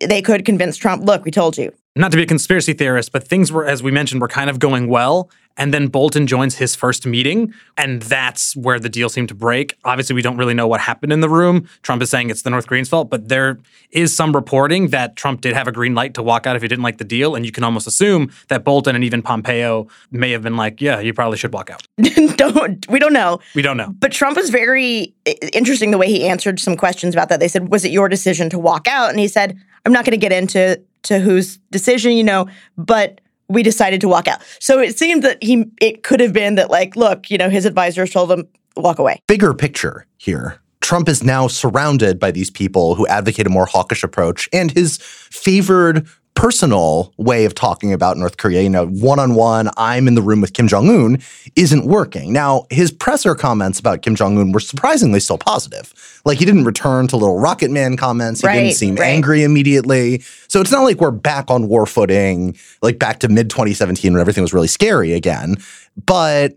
they 0.00 0.20
could 0.20 0.44
convince 0.44 0.76
Trump, 0.76 1.04
look, 1.04 1.24
we 1.24 1.30
told 1.30 1.56
you. 1.56 1.72
Not 1.96 2.10
to 2.10 2.16
be 2.16 2.24
a 2.24 2.26
conspiracy 2.26 2.72
theorist, 2.72 3.12
but 3.12 3.26
things 3.26 3.52
were, 3.52 3.64
as 3.64 3.80
we 3.80 3.92
mentioned, 3.92 4.20
were 4.20 4.26
kind 4.26 4.50
of 4.50 4.58
going 4.58 4.88
well. 4.88 5.30
And 5.56 5.72
then 5.72 5.86
Bolton 5.86 6.26
joins 6.26 6.56
his 6.56 6.74
first 6.74 7.06
meeting, 7.06 7.54
and 7.76 8.02
that's 8.02 8.56
where 8.56 8.80
the 8.80 8.88
deal 8.88 9.08
seemed 9.08 9.28
to 9.28 9.34
break. 9.36 9.78
Obviously, 9.84 10.14
we 10.14 10.20
don't 10.22 10.36
really 10.36 10.54
know 10.54 10.66
what 10.66 10.80
happened 10.80 11.12
in 11.12 11.20
the 11.20 11.28
room. 11.28 11.68
Trump 11.82 12.02
is 12.02 12.10
saying 12.10 12.30
it's 12.30 12.42
the 12.42 12.50
North 12.50 12.66
Koreans' 12.66 12.88
fault, 12.88 13.08
but 13.08 13.28
there 13.28 13.60
is 13.92 14.16
some 14.16 14.34
reporting 14.34 14.88
that 14.88 15.14
Trump 15.14 15.40
did 15.40 15.54
have 15.54 15.68
a 15.68 15.72
green 15.72 15.94
light 15.94 16.14
to 16.14 16.22
walk 16.24 16.48
out 16.48 16.56
if 16.56 16.62
he 16.62 16.66
didn't 16.66 16.82
like 16.82 16.98
the 16.98 17.04
deal. 17.04 17.36
And 17.36 17.46
you 17.46 17.52
can 17.52 17.62
almost 17.62 17.86
assume 17.86 18.32
that 18.48 18.64
Bolton 18.64 18.96
and 18.96 19.04
even 19.04 19.22
Pompeo 19.22 19.86
may 20.10 20.32
have 20.32 20.42
been 20.42 20.56
like, 20.56 20.80
yeah, 20.80 20.98
you 20.98 21.14
probably 21.14 21.38
should 21.38 21.52
walk 21.52 21.70
out. 21.70 21.86
don't 22.36 22.88
we 22.88 22.98
don't 22.98 23.12
know. 23.12 23.38
We 23.54 23.62
don't 23.62 23.76
know. 23.76 23.94
But 23.96 24.10
Trump 24.10 24.36
was 24.36 24.50
very 24.50 25.14
interesting 25.52 25.92
the 25.92 25.98
way 25.98 26.08
he 26.08 26.26
answered 26.26 26.58
some 26.58 26.76
questions 26.76 27.14
about 27.14 27.28
that. 27.28 27.38
They 27.38 27.46
said, 27.46 27.68
"Was 27.70 27.84
it 27.84 27.92
your 27.92 28.08
decision 28.08 28.50
to 28.50 28.58
walk 28.58 28.88
out?" 28.88 29.10
And 29.10 29.20
he 29.20 29.28
said, 29.28 29.56
"I'm 29.86 29.92
not 29.92 30.04
going 30.04 30.12
to 30.12 30.16
get 30.16 30.32
into 30.32 30.82
to 31.04 31.20
whose 31.20 31.58
decision, 31.70 32.12
you 32.12 32.24
know, 32.24 32.48
but 32.76 33.20
we 33.48 33.62
decided 33.62 34.00
to 34.00 34.08
walk 34.08 34.28
out. 34.28 34.42
So 34.58 34.80
it 34.80 34.98
seemed 34.98 35.22
that 35.22 35.42
he 35.42 35.66
it 35.80 36.02
could 36.02 36.20
have 36.20 36.32
been 36.32 36.56
that 36.56 36.70
like, 36.70 36.96
look, 36.96 37.30
you 37.30 37.38
know, 37.38 37.48
his 37.48 37.64
advisors 37.64 38.10
told 38.10 38.30
him 38.30 38.48
walk 38.76 38.98
away. 38.98 39.20
Bigger 39.26 39.54
picture 39.54 40.06
here. 40.16 40.60
Trump 40.80 41.08
is 41.08 41.22
now 41.22 41.46
surrounded 41.46 42.18
by 42.18 42.30
these 42.30 42.50
people 42.50 42.94
who 42.94 43.06
advocate 43.06 43.46
a 43.46 43.50
more 43.50 43.64
hawkish 43.64 44.02
approach, 44.02 44.48
and 44.52 44.70
his 44.70 44.98
favored 45.00 46.06
personal 46.34 47.12
way 47.16 47.44
of 47.44 47.54
talking 47.54 47.92
about 47.92 48.16
North 48.16 48.36
Korea, 48.36 48.62
you 48.62 48.68
know, 48.68 48.86
one 48.86 49.18
on 49.18 49.34
one, 49.34 49.70
I'm 49.76 50.08
in 50.08 50.14
the 50.14 50.22
room 50.22 50.40
with 50.40 50.52
Kim 50.52 50.68
Jong 50.68 50.88
un, 50.88 51.18
isn't 51.56 51.86
working. 51.86 52.32
Now, 52.32 52.66
his 52.70 52.90
presser 52.90 53.34
comments 53.34 53.78
about 53.78 54.02
Kim 54.02 54.14
Jong 54.14 54.36
un 54.38 54.52
were 54.52 54.60
surprisingly 54.60 55.20
still 55.20 55.38
positive. 55.38 55.92
Like, 56.24 56.38
he 56.38 56.44
didn't 56.44 56.64
return 56.64 57.06
to 57.08 57.16
little 57.16 57.38
Rocket 57.38 57.70
Man 57.70 57.96
comments. 57.96 58.40
He 58.40 58.46
right, 58.46 58.60
didn't 58.60 58.74
seem 58.74 58.96
right. 58.96 59.06
angry 59.06 59.42
immediately. 59.44 60.20
So 60.48 60.60
it's 60.60 60.72
not 60.72 60.82
like 60.82 61.00
we're 61.00 61.12
back 61.12 61.50
on 61.50 61.68
war 61.68 61.86
footing, 61.86 62.56
like 62.82 62.98
back 62.98 63.20
to 63.20 63.28
mid 63.28 63.48
2017 63.50 64.12
when 64.12 64.20
everything 64.20 64.42
was 64.42 64.52
really 64.52 64.68
scary 64.68 65.12
again. 65.12 65.56
But 66.04 66.54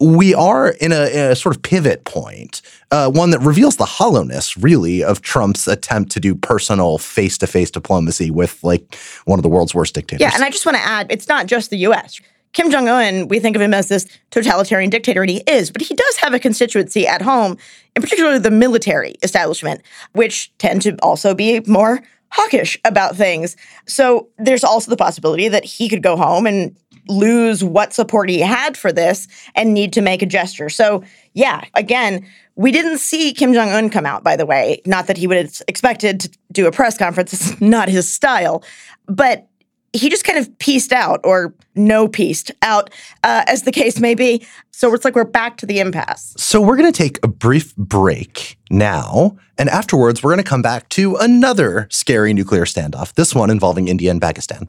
we 0.00 0.34
are 0.34 0.70
in 0.80 0.92
a, 0.92 1.06
in 1.08 1.30
a, 1.32 1.36
sort 1.36 1.54
of 1.54 1.62
pivot 1.62 2.04
point, 2.04 2.62
uh, 2.90 3.10
one 3.10 3.30
that 3.30 3.40
reveals 3.40 3.76
the 3.76 3.84
hollowness, 3.84 4.56
really, 4.56 5.04
of 5.04 5.20
Trump's 5.20 5.68
attempt 5.68 6.10
to 6.12 6.20
do 6.20 6.34
personal 6.34 6.96
face 6.98 7.36
to 7.38 7.46
face 7.46 7.70
diplomacy 7.70 8.30
with 8.30 8.62
like 8.64 8.96
one 9.26 9.38
of 9.38 9.42
the 9.42 9.48
world's 9.48 9.74
worst 9.74 9.94
dictators. 9.94 10.22
Yeah, 10.22 10.32
and 10.34 10.42
I 10.42 10.50
just 10.50 10.64
want 10.64 10.78
to 10.78 10.82
add 10.82 11.06
it's 11.10 11.28
not 11.28 11.46
just 11.46 11.70
the 11.70 11.78
US. 11.78 12.20
Kim 12.52 12.70
Jong 12.70 12.88
un, 12.88 13.28
we 13.28 13.38
think 13.38 13.54
of 13.54 13.62
him 13.62 13.72
as 13.72 13.88
this 13.88 14.06
totalitarian 14.30 14.90
dictator, 14.90 15.20
and 15.22 15.30
he 15.30 15.42
is, 15.46 15.70
but 15.70 15.82
he 15.82 15.94
does 15.94 16.16
have 16.16 16.34
a 16.34 16.38
constituency 16.38 17.06
at 17.06 17.22
home, 17.22 17.56
in 17.94 18.02
particular 18.02 18.38
the 18.38 18.50
military 18.50 19.14
establishment, 19.22 19.82
which 20.12 20.50
tend 20.58 20.82
to 20.82 20.96
also 21.00 21.34
be 21.34 21.60
more 21.66 22.02
hawkish 22.32 22.78
about 22.84 23.16
things. 23.16 23.56
So 23.86 24.28
there's 24.38 24.64
also 24.64 24.90
the 24.90 24.96
possibility 24.96 25.48
that 25.48 25.64
he 25.64 25.88
could 25.88 26.02
go 26.02 26.16
home 26.16 26.46
and 26.46 26.74
lose 27.10 27.62
what 27.62 27.92
support 27.92 28.28
he 28.28 28.40
had 28.40 28.76
for 28.76 28.92
this 28.92 29.28
and 29.54 29.74
need 29.74 29.92
to 29.94 30.00
make 30.00 30.22
a 30.22 30.26
gesture. 30.26 30.68
So, 30.68 31.02
yeah, 31.34 31.64
again, 31.74 32.26
we 32.56 32.72
didn't 32.72 32.98
see 32.98 33.32
Kim 33.32 33.52
Jong 33.52 33.70
un 33.70 33.90
come 33.90 34.06
out, 34.06 34.22
by 34.22 34.36
the 34.36 34.46
way. 34.46 34.80
Not 34.86 35.06
that 35.06 35.16
he 35.16 35.26
would 35.26 35.36
have 35.36 35.62
expected 35.68 36.20
to 36.20 36.30
do 36.52 36.66
a 36.66 36.72
press 36.72 36.96
conference, 36.96 37.32
it's 37.34 37.60
not 37.60 37.88
his 37.88 38.10
style. 38.10 38.62
But 39.06 39.46
he 39.92 40.08
just 40.08 40.24
kind 40.24 40.38
of 40.38 40.56
pieced 40.58 40.92
out 40.92 41.20
or 41.24 41.52
no 41.74 42.06
pieced 42.06 42.52
out, 42.62 42.90
uh, 43.24 43.42
as 43.46 43.62
the 43.62 43.72
case 43.72 43.98
may 43.98 44.14
be. 44.14 44.46
So 44.70 44.94
it's 44.94 45.04
like 45.04 45.14
we're 45.14 45.24
back 45.24 45.56
to 45.58 45.66
the 45.66 45.80
impasse. 45.80 46.34
So 46.36 46.60
we're 46.60 46.76
going 46.76 46.92
to 46.92 46.96
take 46.96 47.18
a 47.24 47.28
brief 47.28 47.74
break 47.76 48.56
now. 48.70 49.36
And 49.58 49.68
afterwards, 49.68 50.22
we're 50.22 50.30
going 50.30 50.44
to 50.44 50.48
come 50.48 50.62
back 50.62 50.88
to 50.90 51.16
another 51.16 51.88
scary 51.90 52.32
nuclear 52.32 52.64
standoff, 52.64 53.14
this 53.14 53.34
one 53.34 53.50
involving 53.50 53.88
India 53.88 54.10
and 54.10 54.20
Pakistan. 54.20 54.68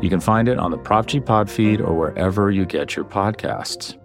You 0.00 0.08
can 0.08 0.20
find 0.20 0.48
it 0.48 0.58
on 0.58 0.70
the 0.70 0.78
Prop 0.78 1.06
G 1.06 1.18
Pod 1.18 1.50
feed 1.50 1.80
or 1.80 1.92
wherever 1.92 2.52
you 2.52 2.64
get 2.64 2.94
your 2.94 3.04
podcasts. 3.04 3.96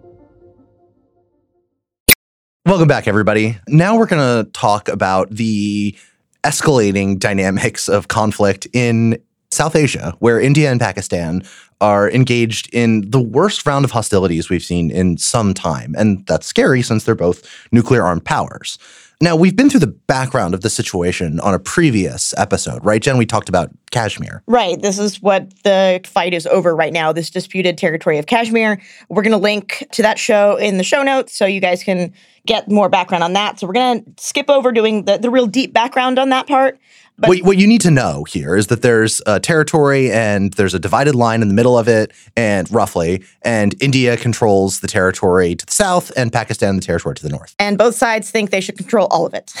Welcome 2.66 2.88
back, 2.88 3.06
everybody. 3.06 3.58
Now 3.68 3.96
we're 3.96 4.06
going 4.06 4.44
to 4.44 4.50
talk 4.50 4.88
about 4.88 5.30
the 5.30 5.96
escalating 6.42 7.18
dynamics 7.20 7.88
of 7.88 8.08
conflict 8.08 8.66
in 8.72 9.22
South 9.52 9.76
Asia, 9.76 10.16
where 10.18 10.40
India 10.40 10.68
and 10.68 10.80
Pakistan 10.80 11.44
are 11.80 12.10
engaged 12.10 12.68
in 12.74 13.08
the 13.10 13.20
worst 13.20 13.64
round 13.64 13.84
of 13.84 13.92
hostilities 13.92 14.50
we've 14.50 14.64
seen 14.64 14.90
in 14.90 15.16
some 15.16 15.54
time. 15.54 15.94
And 15.96 16.26
that's 16.26 16.46
scary 16.46 16.82
since 16.82 17.04
they're 17.04 17.14
both 17.14 17.48
nuclear 17.70 18.02
armed 18.02 18.24
powers. 18.24 18.78
Now, 19.20 19.36
we've 19.36 19.56
been 19.56 19.70
through 19.70 19.80
the 19.80 19.86
background 19.86 20.54
of 20.54 20.62
the 20.62 20.70
situation 20.70 21.40
on 21.40 21.54
a 21.54 21.58
previous 21.58 22.34
episode, 22.36 22.84
right, 22.84 23.00
Jenn? 23.00 23.16
We 23.16 23.26
talked 23.26 23.48
about 23.48 23.70
Kashmir. 23.90 24.42
Right. 24.46 24.80
This 24.80 24.98
is 24.98 25.22
what 25.22 25.52
the 25.62 26.00
fight 26.04 26.34
is 26.34 26.46
over 26.46 26.74
right 26.74 26.92
now, 26.92 27.12
this 27.12 27.30
disputed 27.30 27.78
territory 27.78 28.18
of 28.18 28.26
Kashmir. 28.26 28.80
We're 29.08 29.22
going 29.22 29.32
to 29.32 29.38
link 29.38 29.86
to 29.92 30.02
that 30.02 30.18
show 30.18 30.56
in 30.56 30.78
the 30.78 30.84
show 30.84 31.02
notes 31.02 31.36
so 31.36 31.46
you 31.46 31.60
guys 31.60 31.82
can 31.84 32.12
get 32.46 32.70
more 32.70 32.88
background 32.88 33.24
on 33.24 33.32
that. 33.34 33.58
So 33.58 33.66
we're 33.66 33.74
going 33.74 34.04
to 34.04 34.12
skip 34.18 34.50
over 34.50 34.72
doing 34.72 35.04
the, 35.04 35.16
the 35.16 35.30
real 35.30 35.46
deep 35.46 35.72
background 35.72 36.18
on 36.18 36.28
that 36.30 36.46
part. 36.46 36.78
But 37.16 37.28
what, 37.28 37.42
what 37.42 37.56
you 37.58 37.66
need 37.66 37.80
to 37.82 37.92
know 37.92 38.24
here 38.24 38.56
is 38.56 38.66
that 38.68 38.82
there's 38.82 39.22
a 39.24 39.38
territory 39.38 40.10
and 40.10 40.52
there's 40.54 40.74
a 40.74 40.80
divided 40.80 41.14
line 41.14 41.42
in 41.42 41.48
the 41.48 41.54
middle 41.54 41.78
of 41.78 41.86
it, 41.86 42.12
and 42.36 42.70
roughly, 42.72 43.22
and 43.42 43.74
India 43.80 44.16
controls 44.16 44.80
the 44.80 44.88
territory 44.88 45.54
to 45.54 45.64
the 45.64 45.72
south 45.72 46.10
and 46.16 46.32
Pakistan 46.32 46.74
the 46.74 46.82
territory 46.82 47.14
to 47.14 47.22
the 47.22 47.28
north. 47.28 47.54
And 47.58 47.78
both 47.78 47.94
sides 47.94 48.30
think 48.30 48.50
they 48.50 48.60
should 48.60 48.76
control 48.76 49.06
all 49.10 49.26
of 49.26 49.34
it. 49.34 49.54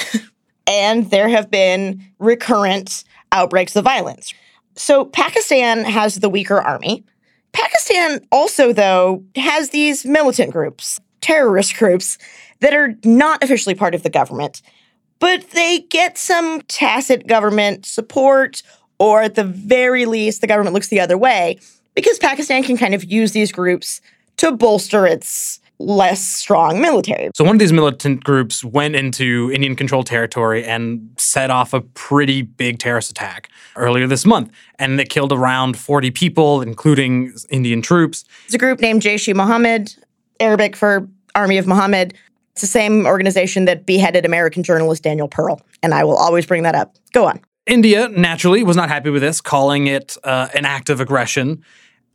and 0.66 1.10
there 1.10 1.28
have 1.28 1.50
been 1.50 2.04
recurrent 2.18 3.04
outbreaks 3.30 3.76
of 3.76 3.84
violence. 3.84 4.34
So 4.74 5.04
Pakistan 5.04 5.84
has 5.84 6.16
the 6.16 6.28
weaker 6.28 6.60
army. 6.60 7.04
Pakistan 7.52 8.26
also, 8.32 8.72
though, 8.72 9.22
has 9.36 9.70
these 9.70 10.04
militant 10.04 10.52
groups, 10.52 11.00
terrorist 11.20 11.76
groups, 11.76 12.18
that 12.58 12.74
are 12.74 12.94
not 13.04 13.44
officially 13.44 13.76
part 13.76 13.94
of 13.94 14.02
the 14.02 14.10
government 14.10 14.60
but 15.18 15.50
they 15.50 15.80
get 15.90 16.18
some 16.18 16.62
tacit 16.62 17.26
government 17.26 17.86
support, 17.86 18.62
or 18.98 19.22
at 19.22 19.34
the 19.34 19.44
very 19.44 20.06
least, 20.06 20.40
the 20.40 20.46
government 20.46 20.74
looks 20.74 20.88
the 20.88 21.00
other 21.00 21.18
way 21.18 21.58
because 21.94 22.18
Pakistan 22.18 22.62
can 22.62 22.76
kind 22.76 22.94
of 22.94 23.04
use 23.04 23.32
these 23.32 23.52
groups 23.52 24.00
to 24.36 24.52
bolster 24.52 25.06
its 25.06 25.60
less 25.78 26.24
strong 26.24 26.80
military. 26.80 27.30
So 27.34 27.44
one 27.44 27.56
of 27.56 27.58
these 27.58 27.72
militant 27.72 28.22
groups 28.22 28.64
went 28.64 28.94
into 28.94 29.50
Indian 29.52 29.74
controlled 29.74 30.06
territory 30.06 30.64
and 30.64 31.10
set 31.18 31.50
off 31.50 31.74
a 31.74 31.80
pretty 31.80 32.42
big 32.42 32.78
terrorist 32.78 33.10
attack 33.10 33.48
earlier 33.76 34.06
this 34.06 34.24
month. 34.24 34.52
And 34.78 35.00
it 35.00 35.08
killed 35.08 35.32
around 35.32 35.76
40 35.76 36.10
people, 36.12 36.62
including 36.62 37.34
Indian 37.50 37.82
troops. 37.82 38.24
It's 38.46 38.54
a 38.54 38.58
group 38.58 38.80
named 38.80 39.02
Jaish-e-Mohammed, 39.02 39.96
Arabic 40.40 40.76
for 40.76 41.08
Army 41.34 41.58
of 41.58 41.66
Muhammad. 41.66 42.14
It's 42.54 42.60
the 42.60 42.66
same 42.68 43.04
organization 43.06 43.64
that 43.64 43.84
beheaded 43.84 44.24
American 44.24 44.62
journalist 44.62 45.02
Daniel 45.02 45.26
Pearl. 45.28 45.60
And 45.82 45.92
I 45.92 46.04
will 46.04 46.16
always 46.16 46.46
bring 46.46 46.62
that 46.62 46.74
up. 46.76 46.94
Go 47.12 47.26
on. 47.26 47.40
India, 47.66 48.08
naturally, 48.08 48.62
was 48.62 48.76
not 48.76 48.88
happy 48.88 49.10
with 49.10 49.22
this, 49.22 49.40
calling 49.40 49.86
it 49.88 50.16
uh, 50.22 50.48
an 50.54 50.64
act 50.64 50.88
of 50.90 51.00
aggression. 51.00 51.64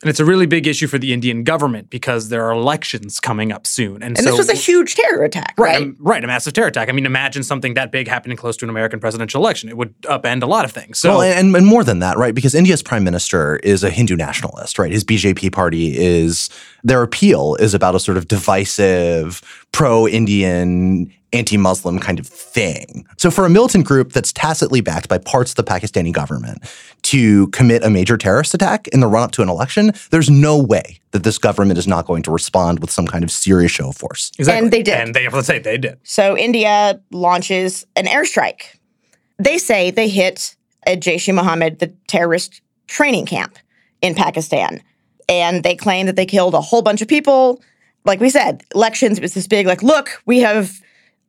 And 0.01 0.09
it's 0.09 0.21
a 0.21 0.23
really 0.23 0.45
big 0.45 0.65
issue 0.65 0.87
for 0.87 0.97
the 0.97 1.11
Indian 1.11 1.43
government 1.43 1.89
because 1.89 2.29
there 2.29 2.45
are 2.45 2.51
elections 2.53 3.19
coming 3.19 3.51
up 3.51 3.67
soon. 3.67 3.95
And, 3.95 4.17
And 4.17 4.19
so, 4.19 4.23
this 4.29 4.37
was 4.37 4.49
a 4.49 4.53
huge 4.53 4.95
terror 4.95 5.25
attack, 5.25 5.55
Right, 5.57 5.73
right? 5.73 5.81
um, 5.81 5.97
right, 5.99 6.23
a 6.23 6.27
massive 6.27 6.53
terror 6.53 6.67
attack. 6.67 6.87
I 6.87 6.93
mean, 6.93 7.05
imagine 7.05 7.43
something 7.43 7.73
that 7.73 7.91
big 7.91 8.07
happening 8.07 8.37
close 8.37 8.55
to 8.57 8.65
an 8.65 8.69
American 8.69 9.01
presidential 9.01 9.41
election. 9.41 9.67
It 9.67 9.75
would 9.75 9.99
upend 10.03 10.41
a 10.41 10.45
lot 10.45 10.63
of 10.63 10.71
things. 10.71 10.99
So, 10.99 11.17
well, 11.17 11.21
and, 11.23 11.53
and 11.53 11.65
more 11.65 11.83
than 11.83 11.99
that, 11.99 12.17
right? 12.17 12.33
Because 12.33 12.55
India's 12.55 12.81
prime 12.81 13.03
minister 13.03 13.57
is 13.57 13.83
a 13.83 13.89
Hindu 13.89 14.15
nationalist, 14.15 14.79
right? 14.79 14.89
His 14.91 15.03
BJP 15.03 15.51
party 15.51 15.97
is 15.97 16.49
their 16.83 17.03
appeal 17.03 17.55
is 17.55 17.73
about 17.73 17.95
a 17.95 17.99
sort 17.99 18.17
of 18.17 18.27
divisive, 18.27 19.41
pro-Indian, 19.71 21.11
anti-Muslim 21.31 21.99
kind 21.99 22.19
of 22.19 22.27
thing. 22.27 23.05
So 23.17 23.29
for 23.29 23.45
a 23.45 23.49
militant 23.49 23.85
group 23.85 24.13
that's 24.13 24.33
tacitly 24.33 24.81
backed 24.81 25.09
by 25.09 25.19
parts 25.19 25.51
of 25.51 25.55
the 25.57 25.63
Pakistani 25.63 26.11
government 26.11 26.63
to 27.03 27.47
commit 27.47 27.83
a 27.83 27.89
major 27.89 28.17
terrorist 28.17 28.53
attack 28.53 28.87
in 28.89 28.99
the 28.99 29.07
run-up 29.07 29.31
to 29.33 29.41
an 29.41 29.49
election, 29.49 29.91
there's 30.09 30.29
no 30.29 30.57
way 30.57 30.99
that 31.11 31.23
this 31.23 31.37
government 31.37 31.77
is 31.77 31.87
not 31.87 32.05
going 32.05 32.23
to 32.23 32.31
respond 32.31 32.79
with 32.79 32.89
some 32.89 33.05
kind 33.05 33.23
of 33.23 33.31
serious 33.31 33.71
show 33.71 33.89
of 33.89 33.95
force. 33.95 34.31
exactly. 34.39 34.63
And 34.63 34.73
they 34.73 34.83
did. 34.83 34.95
And 34.95 35.13
they, 35.13 35.27
let's 35.29 35.47
say 35.47 35.59
they 35.59 35.77
did. 35.77 35.99
So 36.03 36.37
India 36.37 36.99
launches 37.11 37.85
an 37.95 38.05
airstrike. 38.05 38.77
They 39.37 39.57
say 39.57 39.91
they 39.91 40.09
hit 40.09 40.55
a 40.87 40.97
Jaish 40.97 41.27
e 41.27 41.31
Mohammed, 41.31 41.79
the 41.79 41.87
terrorist 42.07 42.61
training 42.87 43.25
camp 43.25 43.57
in 44.01 44.15
Pakistan. 44.15 44.81
And 45.29 45.63
they 45.63 45.75
claim 45.75 46.07
that 46.07 46.15
they 46.15 46.25
killed 46.25 46.53
a 46.53 46.61
whole 46.61 46.81
bunch 46.81 47.01
of 47.01 47.07
people. 47.07 47.61
Like 48.03 48.19
we 48.19 48.29
said, 48.29 48.63
elections 48.73 49.21
was 49.21 49.33
this 49.33 49.47
big, 49.47 49.67
like, 49.67 49.83
look, 49.83 50.21
we 50.25 50.39
have 50.39 50.81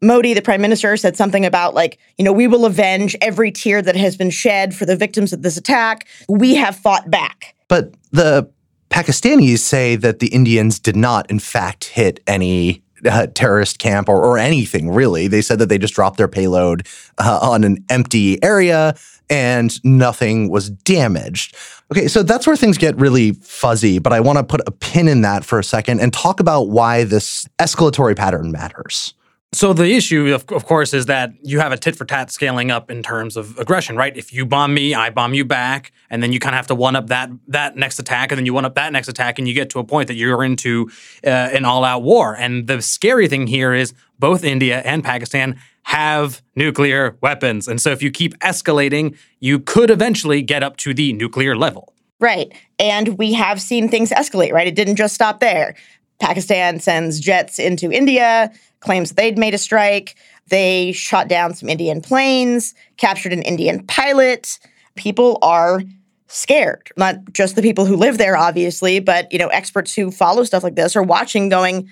Modi, 0.02 0.32
the 0.32 0.40
prime 0.40 0.62
minister, 0.62 0.96
said 0.96 1.16
something 1.16 1.44
about, 1.44 1.74
like, 1.74 1.98
you 2.16 2.24
know, 2.24 2.32
we 2.32 2.46
will 2.46 2.64
avenge 2.64 3.14
every 3.20 3.50
tear 3.50 3.82
that 3.82 3.96
has 3.96 4.16
been 4.16 4.30
shed 4.30 4.74
for 4.74 4.86
the 4.86 4.96
victims 4.96 5.32
of 5.32 5.42
this 5.42 5.58
attack. 5.58 6.08
We 6.28 6.54
have 6.54 6.74
fought 6.74 7.10
back. 7.10 7.54
But 7.68 7.94
the 8.10 8.50
Pakistanis 8.88 9.58
say 9.58 9.96
that 9.96 10.20
the 10.20 10.28
Indians 10.28 10.78
did 10.78 10.96
not, 10.96 11.30
in 11.30 11.38
fact, 11.38 11.84
hit 11.84 12.20
any 12.26 12.82
uh, 13.06 13.26
terrorist 13.28 13.78
camp 13.78 14.08
or, 14.08 14.24
or 14.24 14.38
anything 14.38 14.90
really. 14.90 15.28
They 15.28 15.42
said 15.42 15.58
that 15.58 15.68
they 15.68 15.78
just 15.78 15.94
dropped 15.94 16.16
their 16.16 16.28
payload 16.28 16.86
uh, 17.18 17.38
on 17.42 17.64
an 17.64 17.84
empty 17.88 18.42
area 18.42 18.94
and 19.28 19.82
nothing 19.84 20.50
was 20.50 20.70
damaged. 20.70 21.56
Okay, 21.92 22.08
so 22.08 22.22
that's 22.22 22.46
where 22.46 22.56
things 22.56 22.78
get 22.78 22.96
really 22.96 23.32
fuzzy, 23.32 23.98
but 23.98 24.12
I 24.12 24.20
want 24.20 24.38
to 24.38 24.44
put 24.44 24.60
a 24.66 24.70
pin 24.70 25.08
in 25.08 25.22
that 25.22 25.44
for 25.44 25.58
a 25.58 25.64
second 25.64 26.00
and 26.00 26.12
talk 26.12 26.40
about 26.40 26.68
why 26.68 27.04
this 27.04 27.48
escalatory 27.58 28.16
pattern 28.16 28.52
matters. 28.52 29.14
So 29.52 29.72
the 29.72 29.96
issue, 29.96 30.32
of, 30.32 30.44
of 30.52 30.64
course, 30.64 30.94
is 30.94 31.06
that 31.06 31.32
you 31.42 31.58
have 31.58 31.72
a 31.72 31.76
tit 31.76 31.96
for 31.96 32.04
tat 32.04 32.30
scaling 32.30 32.70
up 32.70 32.88
in 32.88 33.02
terms 33.02 33.36
of 33.36 33.58
aggression, 33.58 33.96
right? 33.96 34.16
If 34.16 34.32
you 34.32 34.46
bomb 34.46 34.72
me, 34.72 34.94
I 34.94 35.10
bomb 35.10 35.34
you 35.34 35.44
back, 35.44 35.90
and 36.08 36.22
then 36.22 36.32
you 36.32 36.38
kind 36.38 36.54
of 36.54 36.58
have 36.58 36.68
to 36.68 36.76
one 36.76 36.94
up 36.94 37.08
that 37.08 37.30
that 37.48 37.76
next 37.76 37.98
attack, 37.98 38.30
and 38.30 38.38
then 38.38 38.46
you 38.46 38.54
one 38.54 38.64
up 38.64 38.76
that 38.76 38.92
next 38.92 39.08
attack, 39.08 39.40
and 39.40 39.48
you 39.48 39.54
get 39.54 39.68
to 39.70 39.80
a 39.80 39.84
point 39.84 40.06
that 40.06 40.14
you're 40.14 40.44
into 40.44 40.88
uh, 41.26 41.30
an 41.30 41.64
all 41.64 41.84
out 41.84 42.04
war. 42.04 42.36
And 42.36 42.68
the 42.68 42.80
scary 42.80 43.26
thing 43.26 43.48
here 43.48 43.74
is 43.74 43.92
both 44.20 44.44
India 44.44 44.82
and 44.84 45.02
Pakistan 45.02 45.58
have 45.82 46.42
nuclear 46.54 47.16
weapons, 47.20 47.66
and 47.66 47.80
so 47.80 47.90
if 47.90 48.04
you 48.04 48.12
keep 48.12 48.38
escalating, 48.38 49.16
you 49.40 49.58
could 49.58 49.90
eventually 49.90 50.42
get 50.42 50.62
up 50.62 50.76
to 50.76 50.94
the 50.94 51.12
nuclear 51.12 51.56
level. 51.56 51.92
Right. 52.20 52.52
And 52.78 53.16
we 53.16 53.32
have 53.32 53.60
seen 53.62 53.88
things 53.88 54.10
escalate, 54.10 54.52
right? 54.52 54.66
It 54.66 54.74
didn't 54.74 54.96
just 54.96 55.14
stop 55.14 55.40
there. 55.40 55.74
Pakistan 56.20 56.78
sends 56.78 57.18
jets 57.18 57.58
into 57.58 57.90
India, 57.90 58.52
claims 58.80 59.12
they'd 59.12 59.38
made 59.38 59.54
a 59.54 59.58
strike. 59.58 60.16
They 60.48 60.92
shot 60.92 61.28
down 61.28 61.54
some 61.54 61.68
Indian 61.68 62.00
planes, 62.00 62.74
captured 62.96 63.32
an 63.32 63.42
Indian 63.42 63.84
pilot. 63.86 64.58
People 64.96 65.38
are 65.42 65.82
scared. 66.28 66.90
Not 66.96 67.16
just 67.32 67.56
the 67.56 67.62
people 67.62 67.86
who 67.86 67.96
live 67.96 68.18
there, 68.18 68.36
obviously, 68.36 69.00
but 69.00 69.32
you 69.32 69.38
know, 69.38 69.48
experts 69.48 69.94
who 69.94 70.10
follow 70.10 70.44
stuff 70.44 70.62
like 70.62 70.76
this 70.76 70.94
are 70.94 71.02
watching, 71.02 71.48
going, 71.48 71.88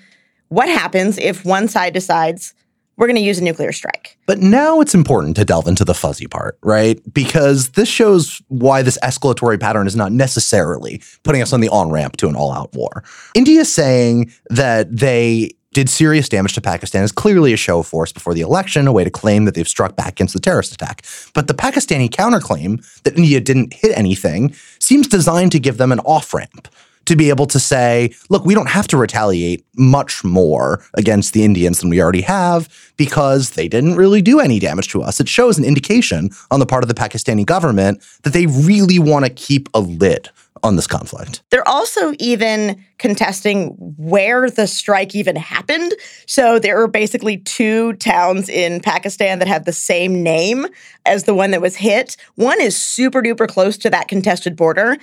what 0.49 0.69
happens 0.69 1.17
if 1.17 1.45
one 1.45 1.67
side 1.67 1.93
decides 1.93 2.53
we're 2.99 3.07
going 3.07 3.15
to 3.15 3.21
use 3.21 3.39
a 3.39 3.43
nuclear 3.43 3.71
strike? 3.71 4.17
But 4.25 4.39
now 4.39 4.81
it's 4.81 4.93
important 4.93 5.37
to 5.37 5.45
delve 5.45 5.67
into 5.67 5.85
the 5.85 5.93
fuzzy 5.93 6.27
part, 6.27 6.59
right? 6.61 7.01
Because 7.11 7.69
this 7.69 7.87
shows 7.87 8.41
why 8.49 8.81
this 8.81 8.99
escalatory 9.01 9.57
pattern 9.57 9.87
is 9.87 9.95
not 9.95 10.11
necessarily 10.11 11.01
putting 11.23 11.41
us 11.41 11.53
on 11.53 11.61
the 11.61 11.69
on 11.69 11.91
ramp 11.91 12.17
to 12.17 12.27
an 12.27 12.35
all 12.35 12.51
out 12.51 12.73
war. 12.73 13.05
India 13.33 13.63
saying 13.63 14.31
that 14.49 14.93
they 14.93 15.51
did 15.71 15.89
serious 15.89 16.27
damage 16.27 16.53
to 16.53 16.61
Pakistan 16.61 17.03
is 17.03 17.11
clearly 17.11 17.53
a 17.53 17.57
show 17.57 17.79
of 17.79 17.87
force 17.87 18.11
before 18.11 18.33
the 18.33 18.41
election, 18.41 18.85
a 18.85 18.91
way 18.91 19.05
to 19.05 19.09
claim 19.09 19.45
that 19.45 19.55
they've 19.55 19.67
struck 19.67 19.95
back 19.95 20.13
against 20.13 20.33
the 20.33 20.39
terrorist 20.39 20.73
attack. 20.73 21.05
But 21.33 21.47
the 21.47 21.53
Pakistani 21.53 22.09
counterclaim 22.09 22.83
that 23.03 23.15
India 23.15 23.39
didn't 23.39 23.73
hit 23.73 23.97
anything 23.97 24.53
seems 24.79 25.07
designed 25.07 25.53
to 25.53 25.59
give 25.59 25.77
them 25.77 25.93
an 25.93 25.99
off 26.01 26.33
ramp 26.33 26.67
to 27.09 27.15
be 27.15 27.29
able 27.29 27.47
to 27.47 27.59
say, 27.59 28.13
look, 28.29 28.45
we 28.45 28.53
don't 28.53 28.69
have 28.69 28.87
to 28.87 28.97
retaliate 28.97 29.65
much 29.75 30.23
more 30.23 30.85
against 30.93 31.33
the 31.33 31.43
Indians 31.43 31.79
than 31.79 31.89
we 31.89 32.01
already 32.01 32.21
have 32.21 32.69
because 32.97 33.51
they 33.51 33.67
didn't 33.67 33.95
really 33.95 34.21
do 34.21 34.39
any 34.39 34.59
damage 34.59 34.89
to 34.89 35.01
us. 35.01 35.19
It 35.19 35.27
shows 35.27 35.57
an 35.57 35.65
indication 35.65 36.29
on 36.51 36.59
the 36.59 36.67
part 36.67 36.83
of 36.83 36.87
the 36.87 36.93
Pakistani 36.93 37.45
government 37.45 38.03
that 38.23 38.33
they 38.33 38.45
really 38.45 38.99
want 38.99 39.25
to 39.25 39.31
keep 39.31 39.69
a 39.73 39.79
lid 39.79 40.29
on 40.61 40.75
this 40.75 40.87
conflict. 40.87 41.41
They're 41.49 41.67
also 41.67 42.13
even 42.19 42.83
contesting 42.97 43.69
where 43.97 44.49
the 44.49 44.67
strike 44.67 45.15
even 45.15 45.35
happened. 45.35 45.93
So 46.27 46.59
there 46.59 46.81
are 46.81 46.87
basically 46.87 47.37
two 47.37 47.93
towns 47.93 48.49
in 48.49 48.81
Pakistan 48.81 49.39
that 49.39 49.47
have 49.47 49.65
the 49.65 49.73
same 49.73 50.21
name 50.21 50.67
as 51.05 51.23
the 51.23 51.33
one 51.33 51.51
that 51.51 51.61
was 51.61 51.77
hit. 51.77 52.17
One 52.35 52.61
is 52.61 52.77
super 52.77 53.21
duper 53.21 53.47
close 53.47 53.77
to 53.79 53.89
that 53.89 54.07
contested 54.09 54.55
border. 54.55 54.97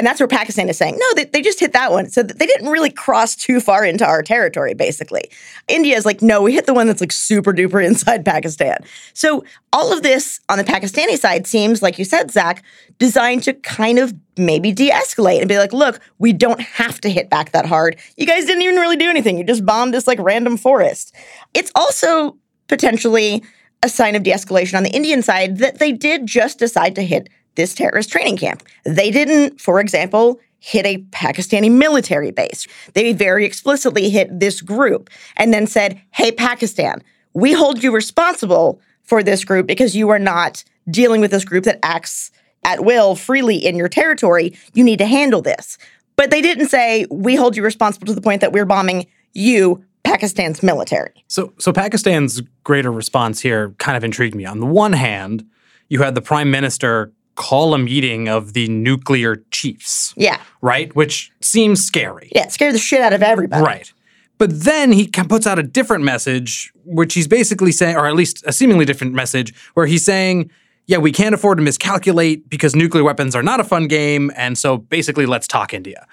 And 0.00 0.06
that's 0.06 0.18
where 0.18 0.26
Pakistan 0.26 0.70
is 0.70 0.78
saying, 0.78 0.96
no, 0.98 1.06
they, 1.14 1.26
they 1.26 1.42
just 1.42 1.60
hit 1.60 1.74
that 1.74 1.92
one. 1.92 2.08
So 2.08 2.22
they 2.22 2.46
didn't 2.46 2.70
really 2.70 2.88
cross 2.88 3.36
too 3.36 3.60
far 3.60 3.84
into 3.84 4.06
our 4.06 4.22
territory, 4.22 4.72
basically. 4.72 5.30
India 5.68 5.94
is 5.94 6.06
like, 6.06 6.22
no, 6.22 6.40
we 6.40 6.54
hit 6.54 6.64
the 6.64 6.72
one 6.72 6.86
that's 6.86 7.02
like 7.02 7.12
super 7.12 7.52
duper 7.52 7.84
inside 7.86 8.24
Pakistan. 8.24 8.78
So 9.12 9.44
all 9.74 9.92
of 9.92 10.02
this 10.02 10.40
on 10.48 10.56
the 10.56 10.64
Pakistani 10.64 11.18
side 11.18 11.46
seems, 11.46 11.82
like 11.82 11.98
you 11.98 12.06
said, 12.06 12.30
Zack, 12.30 12.64
designed 12.98 13.42
to 13.42 13.52
kind 13.52 13.98
of 13.98 14.14
maybe 14.38 14.72
de 14.72 14.88
escalate 14.88 15.40
and 15.40 15.50
be 15.50 15.58
like, 15.58 15.74
look, 15.74 16.00
we 16.18 16.32
don't 16.32 16.62
have 16.62 16.98
to 17.02 17.10
hit 17.10 17.28
back 17.28 17.52
that 17.52 17.66
hard. 17.66 17.98
You 18.16 18.24
guys 18.24 18.46
didn't 18.46 18.62
even 18.62 18.76
really 18.76 18.96
do 18.96 19.10
anything. 19.10 19.36
You 19.36 19.44
just 19.44 19.66
bombed 19.66 19.92
this 19.92 20.06
like 20.06 20.18
random 20.18 20.56
forest. 20.56 21.14
It's 21.52 21.70
also 21.74 22.38
potentially 22.68 23.42
a 23.82 23.90
sign 23.90 24.14
of 24.14 24.22
de 24.22 24.30
escalation 24.30 24.78
on 24.78 24.82
the 24.82 24.96
Indian 24.96 25.20
side 25.20 25.58
that 25.58 25.78
they 25.78 25.92
did 25.92 26.26
just 26.26 26.58
decide 26.58 26.94
to 26.94 27.02
hit 27.02 27.28
this 27.54 27.74
terrorist 27.74 28.10
training 28.10 28.36
camp. 28.36 28.62
They 28.84 29.10
didn't, 29.10 29.60
for 29.60 29.80
example, 29.80 30.40
hit 30.60 30.86
a 30.86 30.98
Pakistani 31.10 31.70
military 31.70 32.30
base. 32.30 32.66
They 32.92 33.12
very 33.12 33.44
explicitly 33.44 34.10
hit 34.10 34.40
this 34.40 34.60
group 34.60 35.10
and 35.36 35.52
then 35.52 35.66
said, 35.66 36.00
hey, 36.12 36.32
Pakistan, 36.32 37.02
we 37.32 37.52
hold 37.52 37.82
you 37.82 37.92
responsible 37.92 38.80
for 39.02 39.22
this 39.22 39.44
group 39.44 39.66
because 39.66 39.96
you 39.96 40.10
are 40.10 40.18
not 40.18 40.62
dealing 40.90 41.20
with 41.20 41.30
this 41.30 41.44
group 41.44 41.64
that 41.64 41.78
acts 41.82 42.30
at 42.64 42.84
will 42.84 43.16
freely 43.16 43.56
in 43.56 43.76
your 43.76 43.88
territory. 43.88 44.56
You 44.74 44.84
need 44.84 44.98
to 44.98 45.06
handle 45.06 45.40
this. 45.40 45.78
But 46.16 46.30
they 46.30 46.42
didn't 46.42 46.68
say, 46.68 47.06
we 47.10 47.36
hold 47.36 47.56
you 47.56 47.62
responsible 47.62 48.06
to 48.06 48.14
the 48.14 48.20
point 48.20 48.42
that 48.42 48.52
we're 48.52 48.66
bombing 48.66 49.06
you, 49.32 49.82
Pakistan's 50.04 50.62
military. 50.62 51.24
So, 51.28 51.54
so 51.58 51.72
Pakistan's 51.72 52.42
greater 52.64 52.92
response 52.92 53.40
here 53.40 53.70
kind 53.78 53.96
of 53.96 54.04
intrigued 54.04 54.34
me. 54.34 54.44
On 54.44 54.60
the 54.60 54.66
one 54.66 54.92
hand, 54.92 55.46
you 55.88 56.02
had 56.02 56.14
the 56.14 56.20
prime 56.20 56.50
minister 56.50 57.12
call 57.36 57.74
a 57.74 57.78
meeting 57.78 58.28
of 58.28 58.52
the 58.52 58.68
nuclear 58.68 59.42
chiefs, 59.50 60.12
Yeah. 60.16 60.38
right? 60.60 60.94
Which 60.94 61.30
seems 61.40 61.80
scary. 61.80 62.30
Yeah, 62.34 62.44
it 62.44 62.52
scared 62.52 62.74
the 62.74 62.78
shit 62.78 63.00
out 63.00 63.12
of 63.12 63.22
everybody. 63.22 63.62
Right. 63.64 63.92
But 64.38 64.64
then 64.64 64.92
he 64.92 65.06
puts 65.06 65.46
out 65.46 65.58
a 65.58 65.62
different 65.62 66.02
message, 66.04 66.72
which 66.84 67.14
he's 67.14 67.28
basically 67.28 67.72
saying, 67.72 67.96
or 67.96 68.06
at 68.06 68.14
least 68.14 68.42
a 68.46 68.52
seemingly 68.52 68.84
different 68.84 69.12
message, 69.14 69.54
where 69.74 69.86
he's 69.86 70.04
saying, 70.04 70.50
yeah, 70.86 70.98
we 70.98 71.12
can't 71.12 71.34
afford 71.34 71.58
to 71.58 71.62
miscalculate 71.64 72.48
because 72.48 72.74
nuclear 72.74 73.04
weapons 73.04 73.36
are 73.36 73.42
not 73.42 73.60
a 73.60 73.64
fun 73.64 73.86
game. 73.86 74.30
And 74.36 74.56
so 74.58 74.78
basically, 74.78 75.26
let's 75.26 75.46
talk 75.46 75.72
India. 75.74 76.06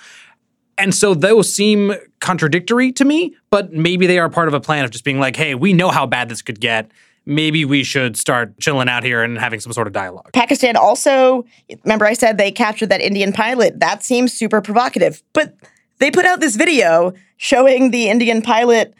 And 0.77 0.93
so 0.93 1.13
those 1.15 1.51
seem 1.51 1.95
contradictory 2.19 2.91
to 2.91 3.05
me, 3.05 3.35
but 3.49 3.73
maybe 3.73 4.05
they 4.05 4.19
are 4.19 4.29
part 4.29 4.47
of 4.47 4.53
a 4.53 4.59
plan 4.59 4.85
of 4.85 4.91
just 4.91 5.03
being 5.03 5.19
like, 5.19 5.35
hey, 5.35 5.55
we 5.55 5.73
know 5.73 5.89
how 5.89 6.05
bad 6.05 6.29
this 6.29 6.41
could 6.41 6.59
get. 6.59 6.91
Maybe 7.27 7.65
we 7.65 7.83
should 7.83 8.15
start 8.15 8.57
chilling 8.57 8.87
out 8.87 9.03
here 9.03 9.21
and 9.21 9.37
having 9.37 9.59
some 9.59 9.73
sort 9.73 9.85
of 9.85 9.91
dialogue. 9.91 10.29
Pakistan 10.31 10.77
also, 10.77 11.45
remember 11.83 12.05
I 12.05 12.13
said 12.13 12.37
they 12.37 12.51
captured 12.51 12.87
that 12.87 13.01
Indian 13.01 13.33
pilot. 13.33 13.81
That 13.81 14.01
seems 14.01 14.31
super 14.31 14.61
provocative. 14.61 15.21
But 15.33 15.53
they 15.99 16.09
put 16.09 16.25
out 16.25 16.39
this 16.39 16.55
video 16.55 17.13
showing 17.35 17.91
the 17.91 18.07
Indian 18.07 18.41
pilot 18.41 18.93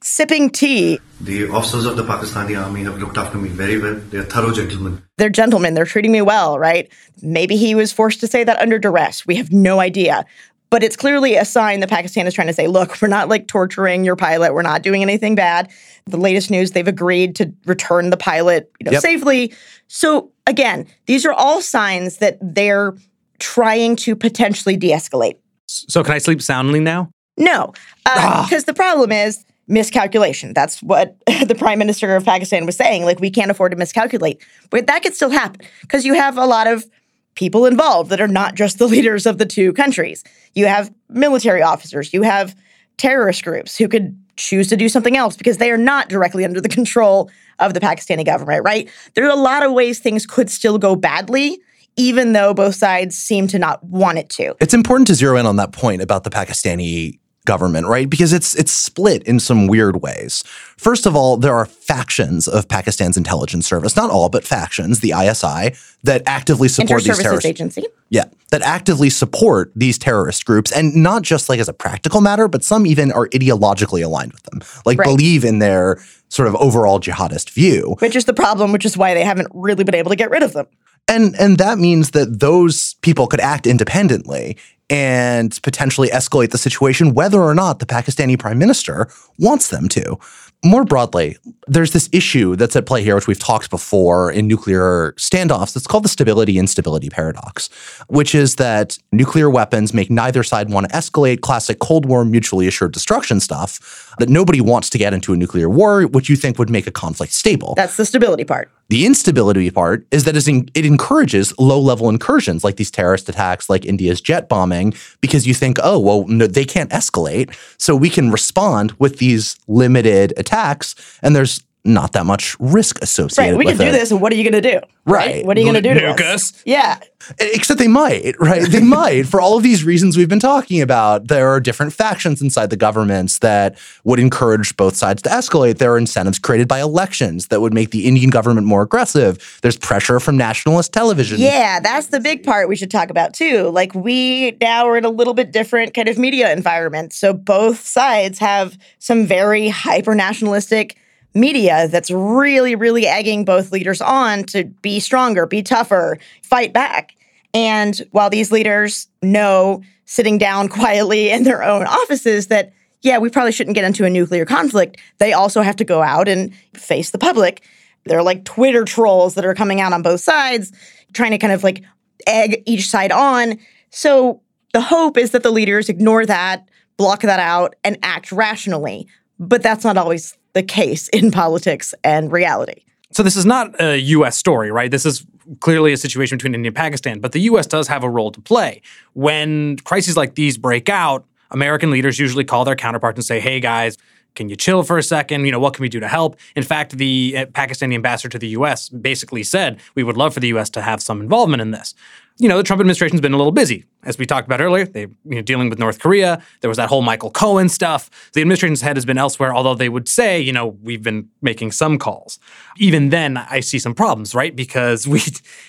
sipping 0.00 0.50
tea. 0.50 1.00
The 1.20 1.48
officers 1.50 1.84
of 1.84 1.96
the 1.96 2.04
Pakistani 2.04 2.60
army 2.60 2.84
have 2.84 2.98
looked 2.98 3.16
after 3.16 3.36
me 3.36 3.48
very 3.48 3.78
well. 3.80 3.94
They 3.94 4.18
are 4.18 4.24
thorough 4.24 4.52
gentlemen. 4.52 5.02
They're 5.18 5.28
gentlemen, 5.28 5.74
they're 5.74 5.84
treating 5.84 6.12
me 6.12 6.22
well, 6.22 6.60
right? 6.60 6.88
Maybe 7.20 7.56
he 7.56 7.74
was 7.74 7.92
forced 7.92 8.20
to 8.20 8.28
say 8.28 8.44
that 8.44 8.60
under 8.60 8.78
duress. 8.78 9.26
We 9.26 9.36
have 9.36 9.52
no 9.52 9.80
idea. 9.80 10.24
But 10.72 10.82
it's 10.82 10.96
clearly 10.96 11.36
a 11.36 11.44
sign 11.44 11.80
that 11.80 11.90
Pakistan 11.90 12.26
is 12.26 12.32
trying 12.32 12.46
to 12.46 12.54
say, 12.54 12.66
look, 12.66 12.96
we're 13.02 13.06
not 13.08 13.28
like 13.28 13.46
torturing 13.46 14.06
your 14.06 14.16
pilot. 14.16 14.54
We're 14.54 14.62
not 14.62 14.80
doing 14.82 15.02
anything 15.02 15.34
bad. 15.34 15.70
The 16.06 16.16
latest 16.16 16.50
news, 16.50 16.70
they've 16.70 16.88
agreed 16.88 17.36
to 17.36 17.52
return 17.66 18.08
the 18.08 18.16
pilot 18.16 18.72
you 18.80 18.86
know, 18.86 18.92
Yep. 18.92 19.02
safely. 19.02 19.52
So 19.88 20.30
again, 20.46 20.86
these 21.04 21.26
are 21.26 21.32
all 21.34 21.60
signs 21.60 22.16
that 22.16 22.38
they're 22.40 22.94
trying 23.38 23.96
to 23.96 24.16
potentially 24.16 24.78
de-escalate. 24.78 25.36
So 25.66 26.02
can 26.02 26.14
I 26.14 26.18
sleep 26.18 26.40
soundly 26.40 26.80
now? 26.80 27.10
No, 27.36 27.74
Ah. 28.06 28.46
because 28.48 28.64
the 28.64 28.72
problem 28.72 29.12
is 29.12 29.44
miscalculation. 29.68 30.54
That's 30.54 30.82
what 30.82 31.16
the 31.46 31.54
prime 31.54 31.80
minister 31.80 32.16
of 32.16 32.24
Pakistan 32.24 32.64
was 32.64 32.76
saying. 32.76 33.04
Like, 33.04 33.20
we 33.20 33.30
can't 33.30 33.50
afford 33.50 33.72
to 33.72 33.76
miscalculate. 33.78 34.42
But 34.70 34.86
that 34.86 35.02
could 35.02 35.14
still 35.14 35.28
happen 35.30 35.60
because 35.82 36.06
you 36.06 36.14
have 36.14 36.38
a 36.38 36.46
lot 36.46 36.66
of 36.66 36.86
people 37.34 37.64
involved 37.66 38.10
that 38.10 38.20
are 38.20 38.28
not 38.28 38.54
just 38.54 38.78
the 38.78 38.86
leaders 38.94 39.26
of 39.26 39.36
the 39.38 39.46
two 39.46 39.72
countries. 39.74 40.24
You 40.54 40.66
have 40.66 40.92
military 41.08 41.62
officers, 41.62 42.12
you 42.12 42.22
have 42.22 42.54
terrorist 42.96 43.44
groups 43.44 43.76
who 43.76 43.88
could 43.88 44.18
choose 44.36 44.68
to 44.68 44.76
do 44.76 44.88
something 44.88 45.16
else 45.16 45.36
because 45.36 45.58
they 45.58 45.70
are 45.70 45.78
not 45.78 46.08
directly 46.08 46.44
under 46.44 46.60
the 46.60 46.68
control 46.80 47.30
of 47.58 47.74
the 47.74 47.80
Pakistani 47.80 48.24
government, 48.24 48.64
right? 48.64 48.90
There 49.14 49.24
are 49.26 49.30
a 49.30 49.36
lot 49.36 49.62
of 49.62 49.72
ways 49.72 49.98
things 49.98 50.26
could 50.26 50.50
still 50.50 50.78
go 50.78 50.96
badly. 50.96 51.60
Even 51.96 52.32
though 52.32 52.54
both 52.54 52.74
sides 52.74 53.18
seem 53.18 53.46
to 53.48 53.58
not 53.58 53.84
want 53.84 54.16
it 54.16 54.30
to. 54.30 54.54
It's 54.62 54.72
important 54.72 55.08
to 55.08 55.14
zero 55.14 55.36
in 55.36 55.44
on 55.44 55.56
that 55.56 55.72
point 55.72 56.00
about 56.00 56.24
the 56.24 56.30
Pakistani 56.30 57.18
government, 57.44 57.86
right? 57.86 58.08
Because 58.08 58.32
it's 58.32 58.54
it's 58.54 58.70
split 58.72 59.22
in 59.24 59.40
some 59.40 59.66
weird 59.66 60.02
ways. 60.02 60.42
First 60.76 61.06
of 61.06 61.16
all, 61.16 61.36
there 61.36 61.54
are 61.54 61.66
factions 61.66 62.46
of 62.48 62.68
Pakistan's 62.68 63.16
intelligence 63.16 63.66
service, 63.66 63.96
not 63.96 64.10
all, 64.10 64.28
but 64.28 64.44
factions, 64.44 65.00
the 65.00 65.10
ISI, 65.10 65.74
that 66.04 66.22
actively 66.26 66.68
support 66.68 67.02
these 67.02 67.18
Inter-Services. 67.18 67.44
Agency. 67.44 67.84
Yeah, 68.10 68.24
that 68.50 68.62
actively 68.62 69.10
support 69.10 69.72
these 69.74 69.98
terrorist 69.98 70.44
groups 70.44 70.70
and 70.70 70.94
not 70.94 71.22
just 71.22 71.48
like 71.48 71.58
as 71.60 71.68
a 71.68 71.72
practical 71.72 72.20
matter, 72.20 72.48
but 72.48 72.62
some 72.62 72.86
even 72.86 73.10
are 73.12 73.28
ideologically 73.28 74.04
aligned 74.04 74.32
with 74.32 74.42
them, 74.44 74.60
like 74.84 74.98
Right. 74.98 75.06
believe 75.06 75.44
in 75.44 75.58
their 75.58 75.98
sort 76.28 76.48
of 76.48 76.54
overall 76.56 77.00
jihadist 77.00 77.50
view. 77.50 77.96
which 78.00 78.16
is 78.16 78.24
the 78.24 78.34
problem, 78.34 78.72
which 78.72 78.84
is 78.84 78.96
why 78.96 79.14
they 79.14 79.24
haven't 79.24 79.48
really 79.52 79.84
been 79.84 79.94
able 79.94 80.10
to 80.10 80.16
get 80.16 80.30
rid 80.30 80.42
of 80.42 80.52
them. 80.52 80.66
And 81.08 81.34
and 81.38 81.58
that 81.58 81.78
means 81.78 82.12
that 82.12 82.40
those 82.40 82.94
people 83.02 83.26
could 83.26 83.40
act 83.40 83.66
independently 83.66 84.56
and 84.92 85.58
potentially 85.62 86.08
escalate 86.08 86.50
the 86.50 86.58
situation 86.58 87.14
whether 87.14 87.40
or 87.40 87.54
not 87.54 87.78
the 87.78 87.86
Pakistani 87.86 88.38
prime 88.38 88.58
minister 88.58 89.08
wants 89.38 89.70
them 89.70 89.88
to. 89.88 90.18
More 90.64 90.84
broadly, 90.84 91.38
there's 91.66 91.90
this 91.90 92.08
issue 92.12 92.54
that's 92.54 92.76
at 92.76 92.86
play 92.86 93.02
here, 93.02 93.16
which 93.16 93.26
we've 93.26 93.38
talked 93.38 93.68
before 93.68 94.30
in 94.30 94.46
nuclear 94.46 95.12
standoffs. 95.18 95.74
It's 95.74 95.88
called 95.88 96.04
the 96.04 96.08
stability 96.08 96.56
instability 96.56 97.10
paradox, 97.10 97.68
which 98.06 98.32
is 98.32 98.56
that 98.56 98.96
nuclear 99.10 99.50
weapons 99.50 99.92
make 99.92 100.08
neither 100.08 100.44
side 100.44 100.70
want 100.70 100.88
to 100.88 100.94
escalate 100.94 101.40
classic 101.40 101.80
Cold 101.80 102.06
War 102.06 102.24
mutually 102.24 102.68
assured 102.68 102.92
destruction 102.92 103.40
stuff, 103.40 104.14
that 104.18 104.28
nobody 104.28 104.60
wants 104.60 104.88
to 104.90 104.98
get 104.98 105.14
into 105.14 105.32
a 105.32 105.36
nuclear 105.36 105.68
war, 105.68 106.02
which 106.02 106.28
you 106.28 106.36
think 106.36 106.58
would 106.60 106.70
make 106.70 106.86
a 106.86 106.92
conflict 106.92 107.32
stable. 107.32 107.74
That's 107.76 107.96
the 107.96 108.04
stability 108.04 108.44
part. 108.44 108.70
The 108.88 109.06
instability 109.06 109.70
part 109.70 110.06
is 110.10 110.24
that 110.24 110.36
it 110.36 110.84
encourages 110.84 111.58
low 111.58 111.80
level 111.80 112.10
incursions 112.10 112.62
like 112.62 112.76
these 112.76 112.90
terrorist 112.90 113.28
attacks, 113.28 113.70
like 113.70 113.86
India's 113.86 114.20
jet 114.20 114.50
bombing, 114.50 114.81
because 115.20 115.46
you 115.46 115.54
think, 115.54 115.78
oh, 115.82 115.98
well, 115.98 116.26
no, 116.26 116.46
they 116.46 116.64
can't 116.64 116.90
escalate. 116.90 117.56
So 117.78 117.94
we 117.94 118.10
can 118.10 118.30
respond 118.30 118.92
with 118.98 119.18
these 119.18 119.56
limited 119.68 120.32
attacks, 120.36 120.94
and 121.22 121.34
there's 121.34 121.62
not 121.84 122.12
that 122.12 122.26
much 122.26 122.56
risk 122.60 123.02
associated 123.02 123.56
Right. 123.56 123.58
We 123.58 123.64
can 123.64 123.76
do 123.76 123.84
it. 123.84 123.92
this, 123.92 124.10
and 124.12 124.20
what 124.20 124.32
are 124.32 124.36
you 124.36 124.48
going 124.48 124.62
to 124.62 124.70
do? 124.70 124.80
Right. 125.04 125.44
What 125.44 125.56
are 125.56 125.60
you 125.60 125.66
going 125.66 125.82
to 125.82 125.94
do 125.94 125.98
to 125.98 126.10
us? 126.10 126.20
us? 126.20 126.62
Yeah. 126.64 127.00
Except 127.40 127.78
they 127.78 127.88
might, 127.88 128.34
right? 128.38 128.62
They 128.70 128.80
might. 128.84 129.26
For 129.26 129.40
all 129.40 129.56
of 129.56 129.64
these 129.64 129.82
reasons 129.82 130.16
we've 130.16 130.28
been 130.28 130.38
talking 130.38 130.80
about, 130.80 131.26
there 131.26 131.48
are 131.48 131.58
different 131.58 131.92
factions 131.92 132.40
inside 132.40 132.70
the 132.70 132.76
governments 132.76 133.40
that 133.40 133.78
would 134.04 134.20
encourage 134.20 134.76
both 134.76 134.94
sides 134.94 135.22
to 135.22 135.30
escalate. 135.30 135.78
There 135.78 135.92
are 135.92 135.98
incentives 135.98 136.38
created 136.38 136.68
by 136.68 136.80
elections 136.80 137.48
that 137.48 137.60
would 137.60 137.74
make 137.74 137.90
the 137.90 138.06
Indian 138.06 138.30
government 138.30 138.66
more 138.66 138.82
aggressive. 138.82 139.58
There's 139.62 139.76
pressure 139.76 140.20
from 140.20 140.36
nationalist 140.36 140.92
television. 140.92 141.40
Yeah, 141.40 141.80
that's 141.80 142.08
the 142.08 142.20
big 142.20 142.44
part 142.44 142.68
we 142.68 142.76
should 142.76 142.90
talk 142.90 143.10
about 143.10 143.34
too. 143.34 143.70
Like 143.70 143.92
we 143.94 144.56
now 144.60 144.86
are 144.86 144.96
in 144.96 145.04
a 145.04 145.10
little 145.10 145.34
bit 145.34 145.50
different 145.50 145.94
kind 145.94 146.08
of 146.08 146.16
media 146.16 146.52
environment. 146.52 147.12
So 147.12 147.32
both 147.32 147.84
sides 147.84 148.38
have 148.38 148.78
some 149.00 149.26
very 149.26 149.68
hyper 149.68 150.14
nationalistic 150.14 150.96
media 151.34 151.88
that's 151.88 152.10
really, 152.10 152.74
really 152.74 153.06
egging 153.06 153.44
both 153.44 153.72
leaders 153.72 154.00
on 154.00 154.44
to 154.44 154.64
be 154.64 155.00
stronger, 155.00 155.46
be 155.46 155.62
tougher, 155.62 156.18
fight 156.42 156.72
back. 156.72 157.14
And 157.54 158.00
while 158.12 158.30
these 158.30 158.52
leaders 158.52 159.08
know 159.22 159.82
sitting 160.04 160.38
down 160.38 160.68
quietly 160.68 161.30
in 161.30 161.44
their 161.44 161.62
own 161.62 161.86
offices 161.86 162.48
that, 162.48 162.72
yeah, 163.02 163.18
we 163.18 163.30
probably 163.30 163.52
shouldn't 163.52 163.74
get 163.74 163.84
into 163.84 164.04
a 164.04 164.10
nuclear 164.10 164.44
conflict, 164.44 164.98
they 165.18 165.32
also 165.32 165.62
have 165.62 165.76
to 165.76 165.84
go 165.84 166.02
out 166.02 166.28
and 166.28 166.54
face 166.74 167.10
the 167.10 167.18
public. 167.18 167.64
They're 168.04 168.22
like 168.22 168.44
Twitter 168.44 168.84
trolls 168.84 169.34
that 169.34 169.44
are 169.44 169.54
coming 169.54 169.80
out 169.80 169.92
on 169.92 170.02
both 170.02 170.20
sides, 170.20 170.72
trying 171.12 171.32
to 171.32 171.38
kind 171.38 171.52
of 171.52 171.64
like 171.64 171.82
egg 172.26 172.62
each 172.66 172.88
side 172.88 173.12
on. 173.12 173.58
So 173.90 174.40
the 174.72 174.80
hope 174.80 175.16
is 175.16 175.32
that 175.32 175.42
the 175.42 175.50
leaders 175.50 175.88
ignore 175.88 176.26
that, 176.26 176.68
block 176.96 177.22
that 177.22 177.40
out, 177.40 177.74
and 177.84 177.98
act 178.02 178.32
rationally. 178.32 179.06
But 179.38 179.62
that's 179.62 179.84
not 179.84 179.96
always 179.96 180.36
the 180.52 180.62
case 180.62 181.08
in 181.08 181.30
politics 181.30 181.94
and 182.04 182.30
reality. 182.32 182.82
So 183.12 183.22
this 183.22 183.36
is 183.36 183.44
not 183.44 183.78
a 183.80 183.98
U.S. 183.98 184.36
story, 184.36 184.70
right? 184.70 184.90
This 184.90 185.04
is 185.04 185.26
clearly 185.60 185.92
a 185.92 185.96
situation 185.96 186.38
between 186.38 186.54
India 186.54 186.70
and 186.70 186.76
Pakistan, 186.76 187.20
but 187.20 187.32
the 187.32 187.40
U.S. 187.40 187.66
does 187.66 187.88
have 187.88 188.04
a 188.04 188.08
role 188.08 188.30
to 188.32 188.40
play. 188.40 188.80
When 189.12 189.76
crises 189.78 190.16
like 190.16 190.34
these 190.34 190.56
break 190.56 190.88
out, 190.88 191.26
American 191.50 191.90
leaders 191.90 192.18
usually 192.18 192.44
call 192.44 192.64
their 192.64 192.76
counterparts 192.76 193.18
and 193.18 193.24
say, 193.24 193.40
"Hey, 193.40 193.60
guys." 193.60 193.96
Can 194.34 194.48
you 194.48 194.56
chill 194.56 194.82
for 194.82 194.96
a 194.96 195.02
second? 195.02 195.44
You 195.44 195.52
know, 195.52 195.58
what 195.58 195.74
can 195.74 195.82
we 195.82 195.90
do 195.90 196.00
to 196.00 196.08
help? 196.08 196.36
In 196.56 196.62
fact, 196.62 196.96
the 196.96 197.34
uh, 197.36 197.46
Pakistani 197.46 197.94
ambassador 197.94 198.30
to 198.30 198.38
the 198.38 198.48
US 198.48 198.88
basically 198.88 199.42
said, 199.42 199.78
we 199.94 200.02
would 200.02 200.16
love 200.16 200.32
for 200.32 200.40
the 200.40 200.48
US 200.48 200.70
to 200.70 200.80
have 200.80 201.02
some 201.02 201.20
involvement 201.20 201.60
in 201.60 201.70
this. 201.70 201.94
You 202.38 202.48
know, 202.48 202.56
the 202.56 202.62
Trump 202.62 202.80
administration's 202.80 203.20
been 203.20 203.34
a 203.34 203.36
little 203.36 203.52
busy. 203.52 203.84
As 204.04 204.18
we 204.18 204.26
talked 204.26 204.46
about 204.46 204.60
earlier, 204.60 204.84
they 204.84 205.02
you 205.02 205.16
know 205.24 205.42
dealing 205.42 205.68
with 205.68 205.78
North 205.78 206.00
Korea. 206.00 206.42
There 206.60 206.68
was 206.68 206.78
that 206.78 206.88
whole 206.88 207.02
Michael 207.02 207.30
Cohen 207.30 207.68
stuff. 207.68 208.10
The 208.32 208.40
administration's 208.40 208.80
head 208.80 208.96
has 208.96 209.04
been 209.04 209.18
elsewhere, 209.18 209.54
although 209.54 209.74
they 209.74 209.88
would 209.88 210.08
say, 210.08 210.40
you 210.40 210.52
know, 210.52 210.78
we've 210.82 211.02
been 211.02 211.28
making 211.40 211.72
some 211.72 211.98
calls. 211.98 212.38
Even 212.78 213.10
then, 213.10 213.36
I 213.36 213.60
see 213.60 213.78
some 213.78 213.94
problems, 213.94 214.34
right? 214.34 214.54
Because 214.54 215.06
we 215.06 215.20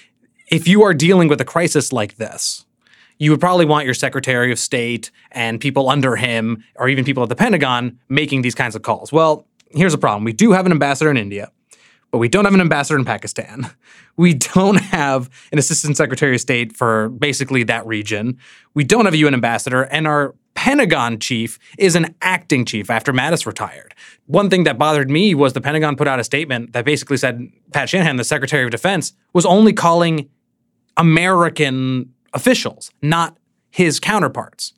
if 0.47 0.67
you 0.67 0.83
are 0.83 0.93
dealing 0.93 1.27
with 1.27 1.41
a 1.41 1.45
crisis 1.45 1.91
like 1.91 2.17
this, 2.17 2.65
you 3.19 3.31
would 3.31 3.39
probably 3.39 3.65
want 3.65 3.85
your 3.85 3.93
Secretary 3.93 4.51
of 4.51 4.59
State 4.59 5.11
and 5.31 5.59
people 5.59 5.89
under 5.89 6.15
him, 6.15 6.63
or 6.75 6.89
even 6.89 7.05
people 7.05 7.23
at 7.23 7.29
the 7.29 7.35
Pentagon, 7.35 7.99
making 8.09 8.41
these 8.41 8.55
kinds 8.55 8.75
of 8.75 8.81
calls. 8.81 9.11
Well, 9.11 9.47
here's 9.71 9.93
a 9.93 9.97
problem. 9.97 10.23
We 10.23 10.33
do 10.33 10.51
have 10.51 10.65
an 10.65 10.71
ambassador 10.71 11.09
in 11.11 11.17
India, 11.17 11.51
but 12.13 12.19
we 12.19 12.29
don't 12.29 12.45
have 12.45 12.53
an 12.53 12.61
ambassador 12.61 12.95
in 12.99 13.05
Pakistan. 13.05 13.65
We 14.17 14.35
don't 14.35 14.75
have 14.75 15.31
an 15.51 15.57
assistant 15.57 15.97
secretary 15.97 16.35
of 16.35 16.41
state 16.41 16.77
for 16.77 17.09
basically 17.09 17.63
that 17.63 17.87
region. 17.87 18.37
We 18.75 18.83
don't 18.83 19.05
have 19.05 19.15
a 19.15 19.17
UN 19.17 19.33
ambassador, 19.33 19.81
and 19.85 20.05
our 20.05 20.35
Pentagon 20.53 21.17
chief 21.17 21.57
is 21.79 21.95
an 21.95 22.13
acting 22.21 22.65
chief 22.65 22.91
after 22.91 23.11
Mattis 23.11 23.47
retired. 23.47 23.95
One 24.27 24.51
thing 24.51 24.63
that 24.65 24.77
bothered 24.77 25.09
me 25.09 25.33
was 25.33 25.53
the 25.53 25.61
Pentagon 25.61 25.95
put 25.95 26.07
out 26.07 26.19
a 26.19 26.23
statement 26.23 26.73
that 26.73 26.85
basically 26.85 27.17
said 27.17 27.51
Pat 27.71 27.89
Shanahan, 27.89 28.17
the 28.17 28.23
Secretary 28.23 28.63
of 28.63 28.69
Defense, 28.69 29.13
was 29.33 29.47
only 29.47 29.73
calling 29.73 30.29
American 30.97 32.13
officials, 32.31 32.91
not 33.01 33.39
his 33.71 33.99
counterparts, 33.99 34.73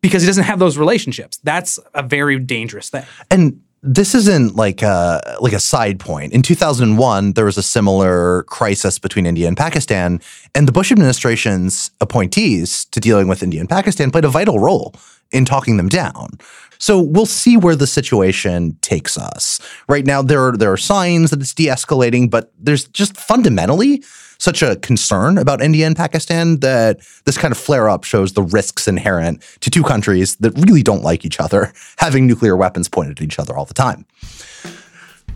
because 0.00 0.22
he 0.22 0.26
doesn't 0.26 0.44
have 0.44 0.58
those 0.58 0.78
relationships. 0.78 1.36
That's 1.44 1.78
a 1.92 2.02
very 2.02 2.38
dangerous 2.38 2.88
thing. 2.88 3.04
And 3.30 3.60
this 3.82 4.14
isn't 4.14 4.56
like 4.56 4.82
a 4.82 5.36
like 5.40 5.52
a 5.52 5.60
side 5.60 6.00
point. 6.00 6.32
In 6.32 6.42
2001, 6.42 7.32
there 7.32 7.44
was 7.44 7.56
a 7.56 7.62
similar 7.62 8.42
crisis 8.44 8.98
between 8.98 9.26
India 9.26 9.46
and 9.46 9.56
Pakistan, 9.56 10.20
and 10.54 10.66
the 10.66 10.72
Bush 10.72 10.90
administration's 10.90 11.90
appointees 12.00 12.86
to 12.86 13.00
dealing 13.00 13.28
with 13.28 13.42
India 13.42 13.60
and 13.60 13.68
Pakistan 13.68 14.10
played 14.10 14.24
a 14.24 14.28
vital 14.28 14.58
role 14.58 14.94
in 15.30 15.44
talking 15.44 15.76
them 15.76 15.88
down. 15.88 16.38
So 16.78 17.00
we'll 17.00 17.26
see 17.26 17.56
where 17.56 17.76
the 17.76 17.86
situation 17.86 18.76
takes 18.80 19.18
us. 19.18 19.60
Right 19.88 20.06
now, 20.06 20.22
there 20.22 20.46
are 20.46 20.56
there 20.56 20.72
are 20.72 20.76
signs 20.76 21.30
that 21.30 21.40
it's 21.40 21.54
de-escalating, 21.54 22.30
but 22.30 22.52
there's 22.58 22.86
just 22.88 23.16
fundamentally 23.16 24.02
such 24.38 24.62
a 24.62 24.76
concern 24.76 25.36
about 25.36 25.60
India 25.60 25.86
and 25.86 25.96
Pakistan 25.96 26.60
that 26.60 27.00
this 27.24 27.36
kind 27.36 27.50
of 27.50 27.58
flare 27.58 27.88
up 27.88 28.04
shows 28.04 28.32
the 28.32 28.42
risks 28.42 28.86
inherent 28.86 29.42
to 29.60 29.70
two 29.70 29.82
countries 29.82 30.36
that 30.36 30.52
really 30.52 30.82
don't 30.82 31.02
like 31.02 31.24
each 31.24 31.40
other 31.40 31.72
having 31.98 32.26
nuclear 32.26 32.56
weapons 32.56 32.88
pointed 32.88 33.18
at 33.18 33.24
each 33.24 33.38
other 33.38 33.56
all 33.56 33.64
the 33.64 33.74
time. 33.74 34.06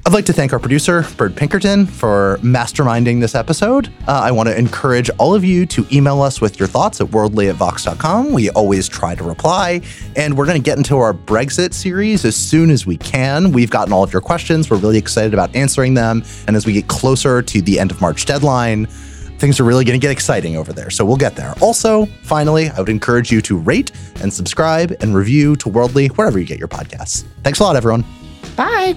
I'd 0.05 0.12
like 0.12 0.25
to 0.27 0.33
thank 0.33 0.53
our 0.53 0.59
producer, 0.59 1.07
Bird 1.17 1.37
Pinkerton, 1.37 1.87
for 1.87 2.41
masterminding 2.43 3.21
this 3.21 3.37
episode. 3.37 3.87
Uh, 4.09 4.21
I 4.25 4.33
want 4.33 4.49
to 4.49 4.59
encourage 4.59 5.09
all 5.11 5.33
of 5.33 5.45
you 5.45 5.65
to 5.67 5.87
email 5.93 6.23
us 6.23 6.41
with 6.41 6.59
your 6.59 6.67
thoughts 6.67 7.01
at 7.01 7.11
worldly 7.11 7.49
at 7.49 7.55
vox.com. 7.55 8.33
We 8.33 8.51
always 8.51 8.88
try 8.88 9.15
to 9.15 9.23
reply. 9.23 9.81
And 10.17 10.37
we're 10.37 10.47
going 10.47 10.61
to 10.61 10.62
get 10.62 10.77
into 10.77 10.99
our 10.99 11.15
Brexit 11.15 11.73
series 11.73 12.25
as 12.25 12.35
soon 12.35 12.71
as 12.71 12.85
we 12.85 12.97
can. 12.97 13.53
We've 13.53 13.71
gotten 13.71 13.93
all 13.93 14.03
of 14.03 14.12
your 14.12 14.23
questions. 14.23 14.71
We're 14.71 14.79
really 14.79 14.99
excited 14.99 15.35
about 15.35 15.55
answering 15.55 15.95
them. 15.95 16.25
And 16.49 16.57
as 16.57 16.67
we 16.67 16.73
get 16.73 16.88
closer 16.88 17.41
to 17.41 17.62
the 17.62 17.79
end 17.79 17.93
of 17.93 18.01
March 18.01 18.27
deadline, 18.27 18.87
things 19.38 19.61
are 19.61 19.65
really 19.65 19.85
going 19.85 19.99
to 19.99 20.05
get 20.05 20.11
exciting 20.11 20.57
over 20.57 20.73
there. 20.73 20.91
So 20.91 21.05
we'll 21.05 21.17
get 21.17 21.37
there. 21.37 21.55
Also, 21.61 22.07
finally, 22.23 22.71
I 22.71 22.81
would 22.81 22.88
encourage 22.88 23.31
you 23.31 23.41
to 23.43 23.57
rate 23.57 23.93
and 24.21 24.33
subscribe 24.33 24.97
and 25.01 25.15
review 25.15 25.55
to 25.57 25.69
Worldly 25.69 26.09
wherever 26.09 26.41
you 26.41 26.45
get 26.45 26.59
your 26.59 26.69
podcasts. 26.69 27.25
Thanks 27.45 27.61
a 27.61 27.62
lot, 27.62 27.77
everyone. 27.77 28.05
Bye. 28.57 28.97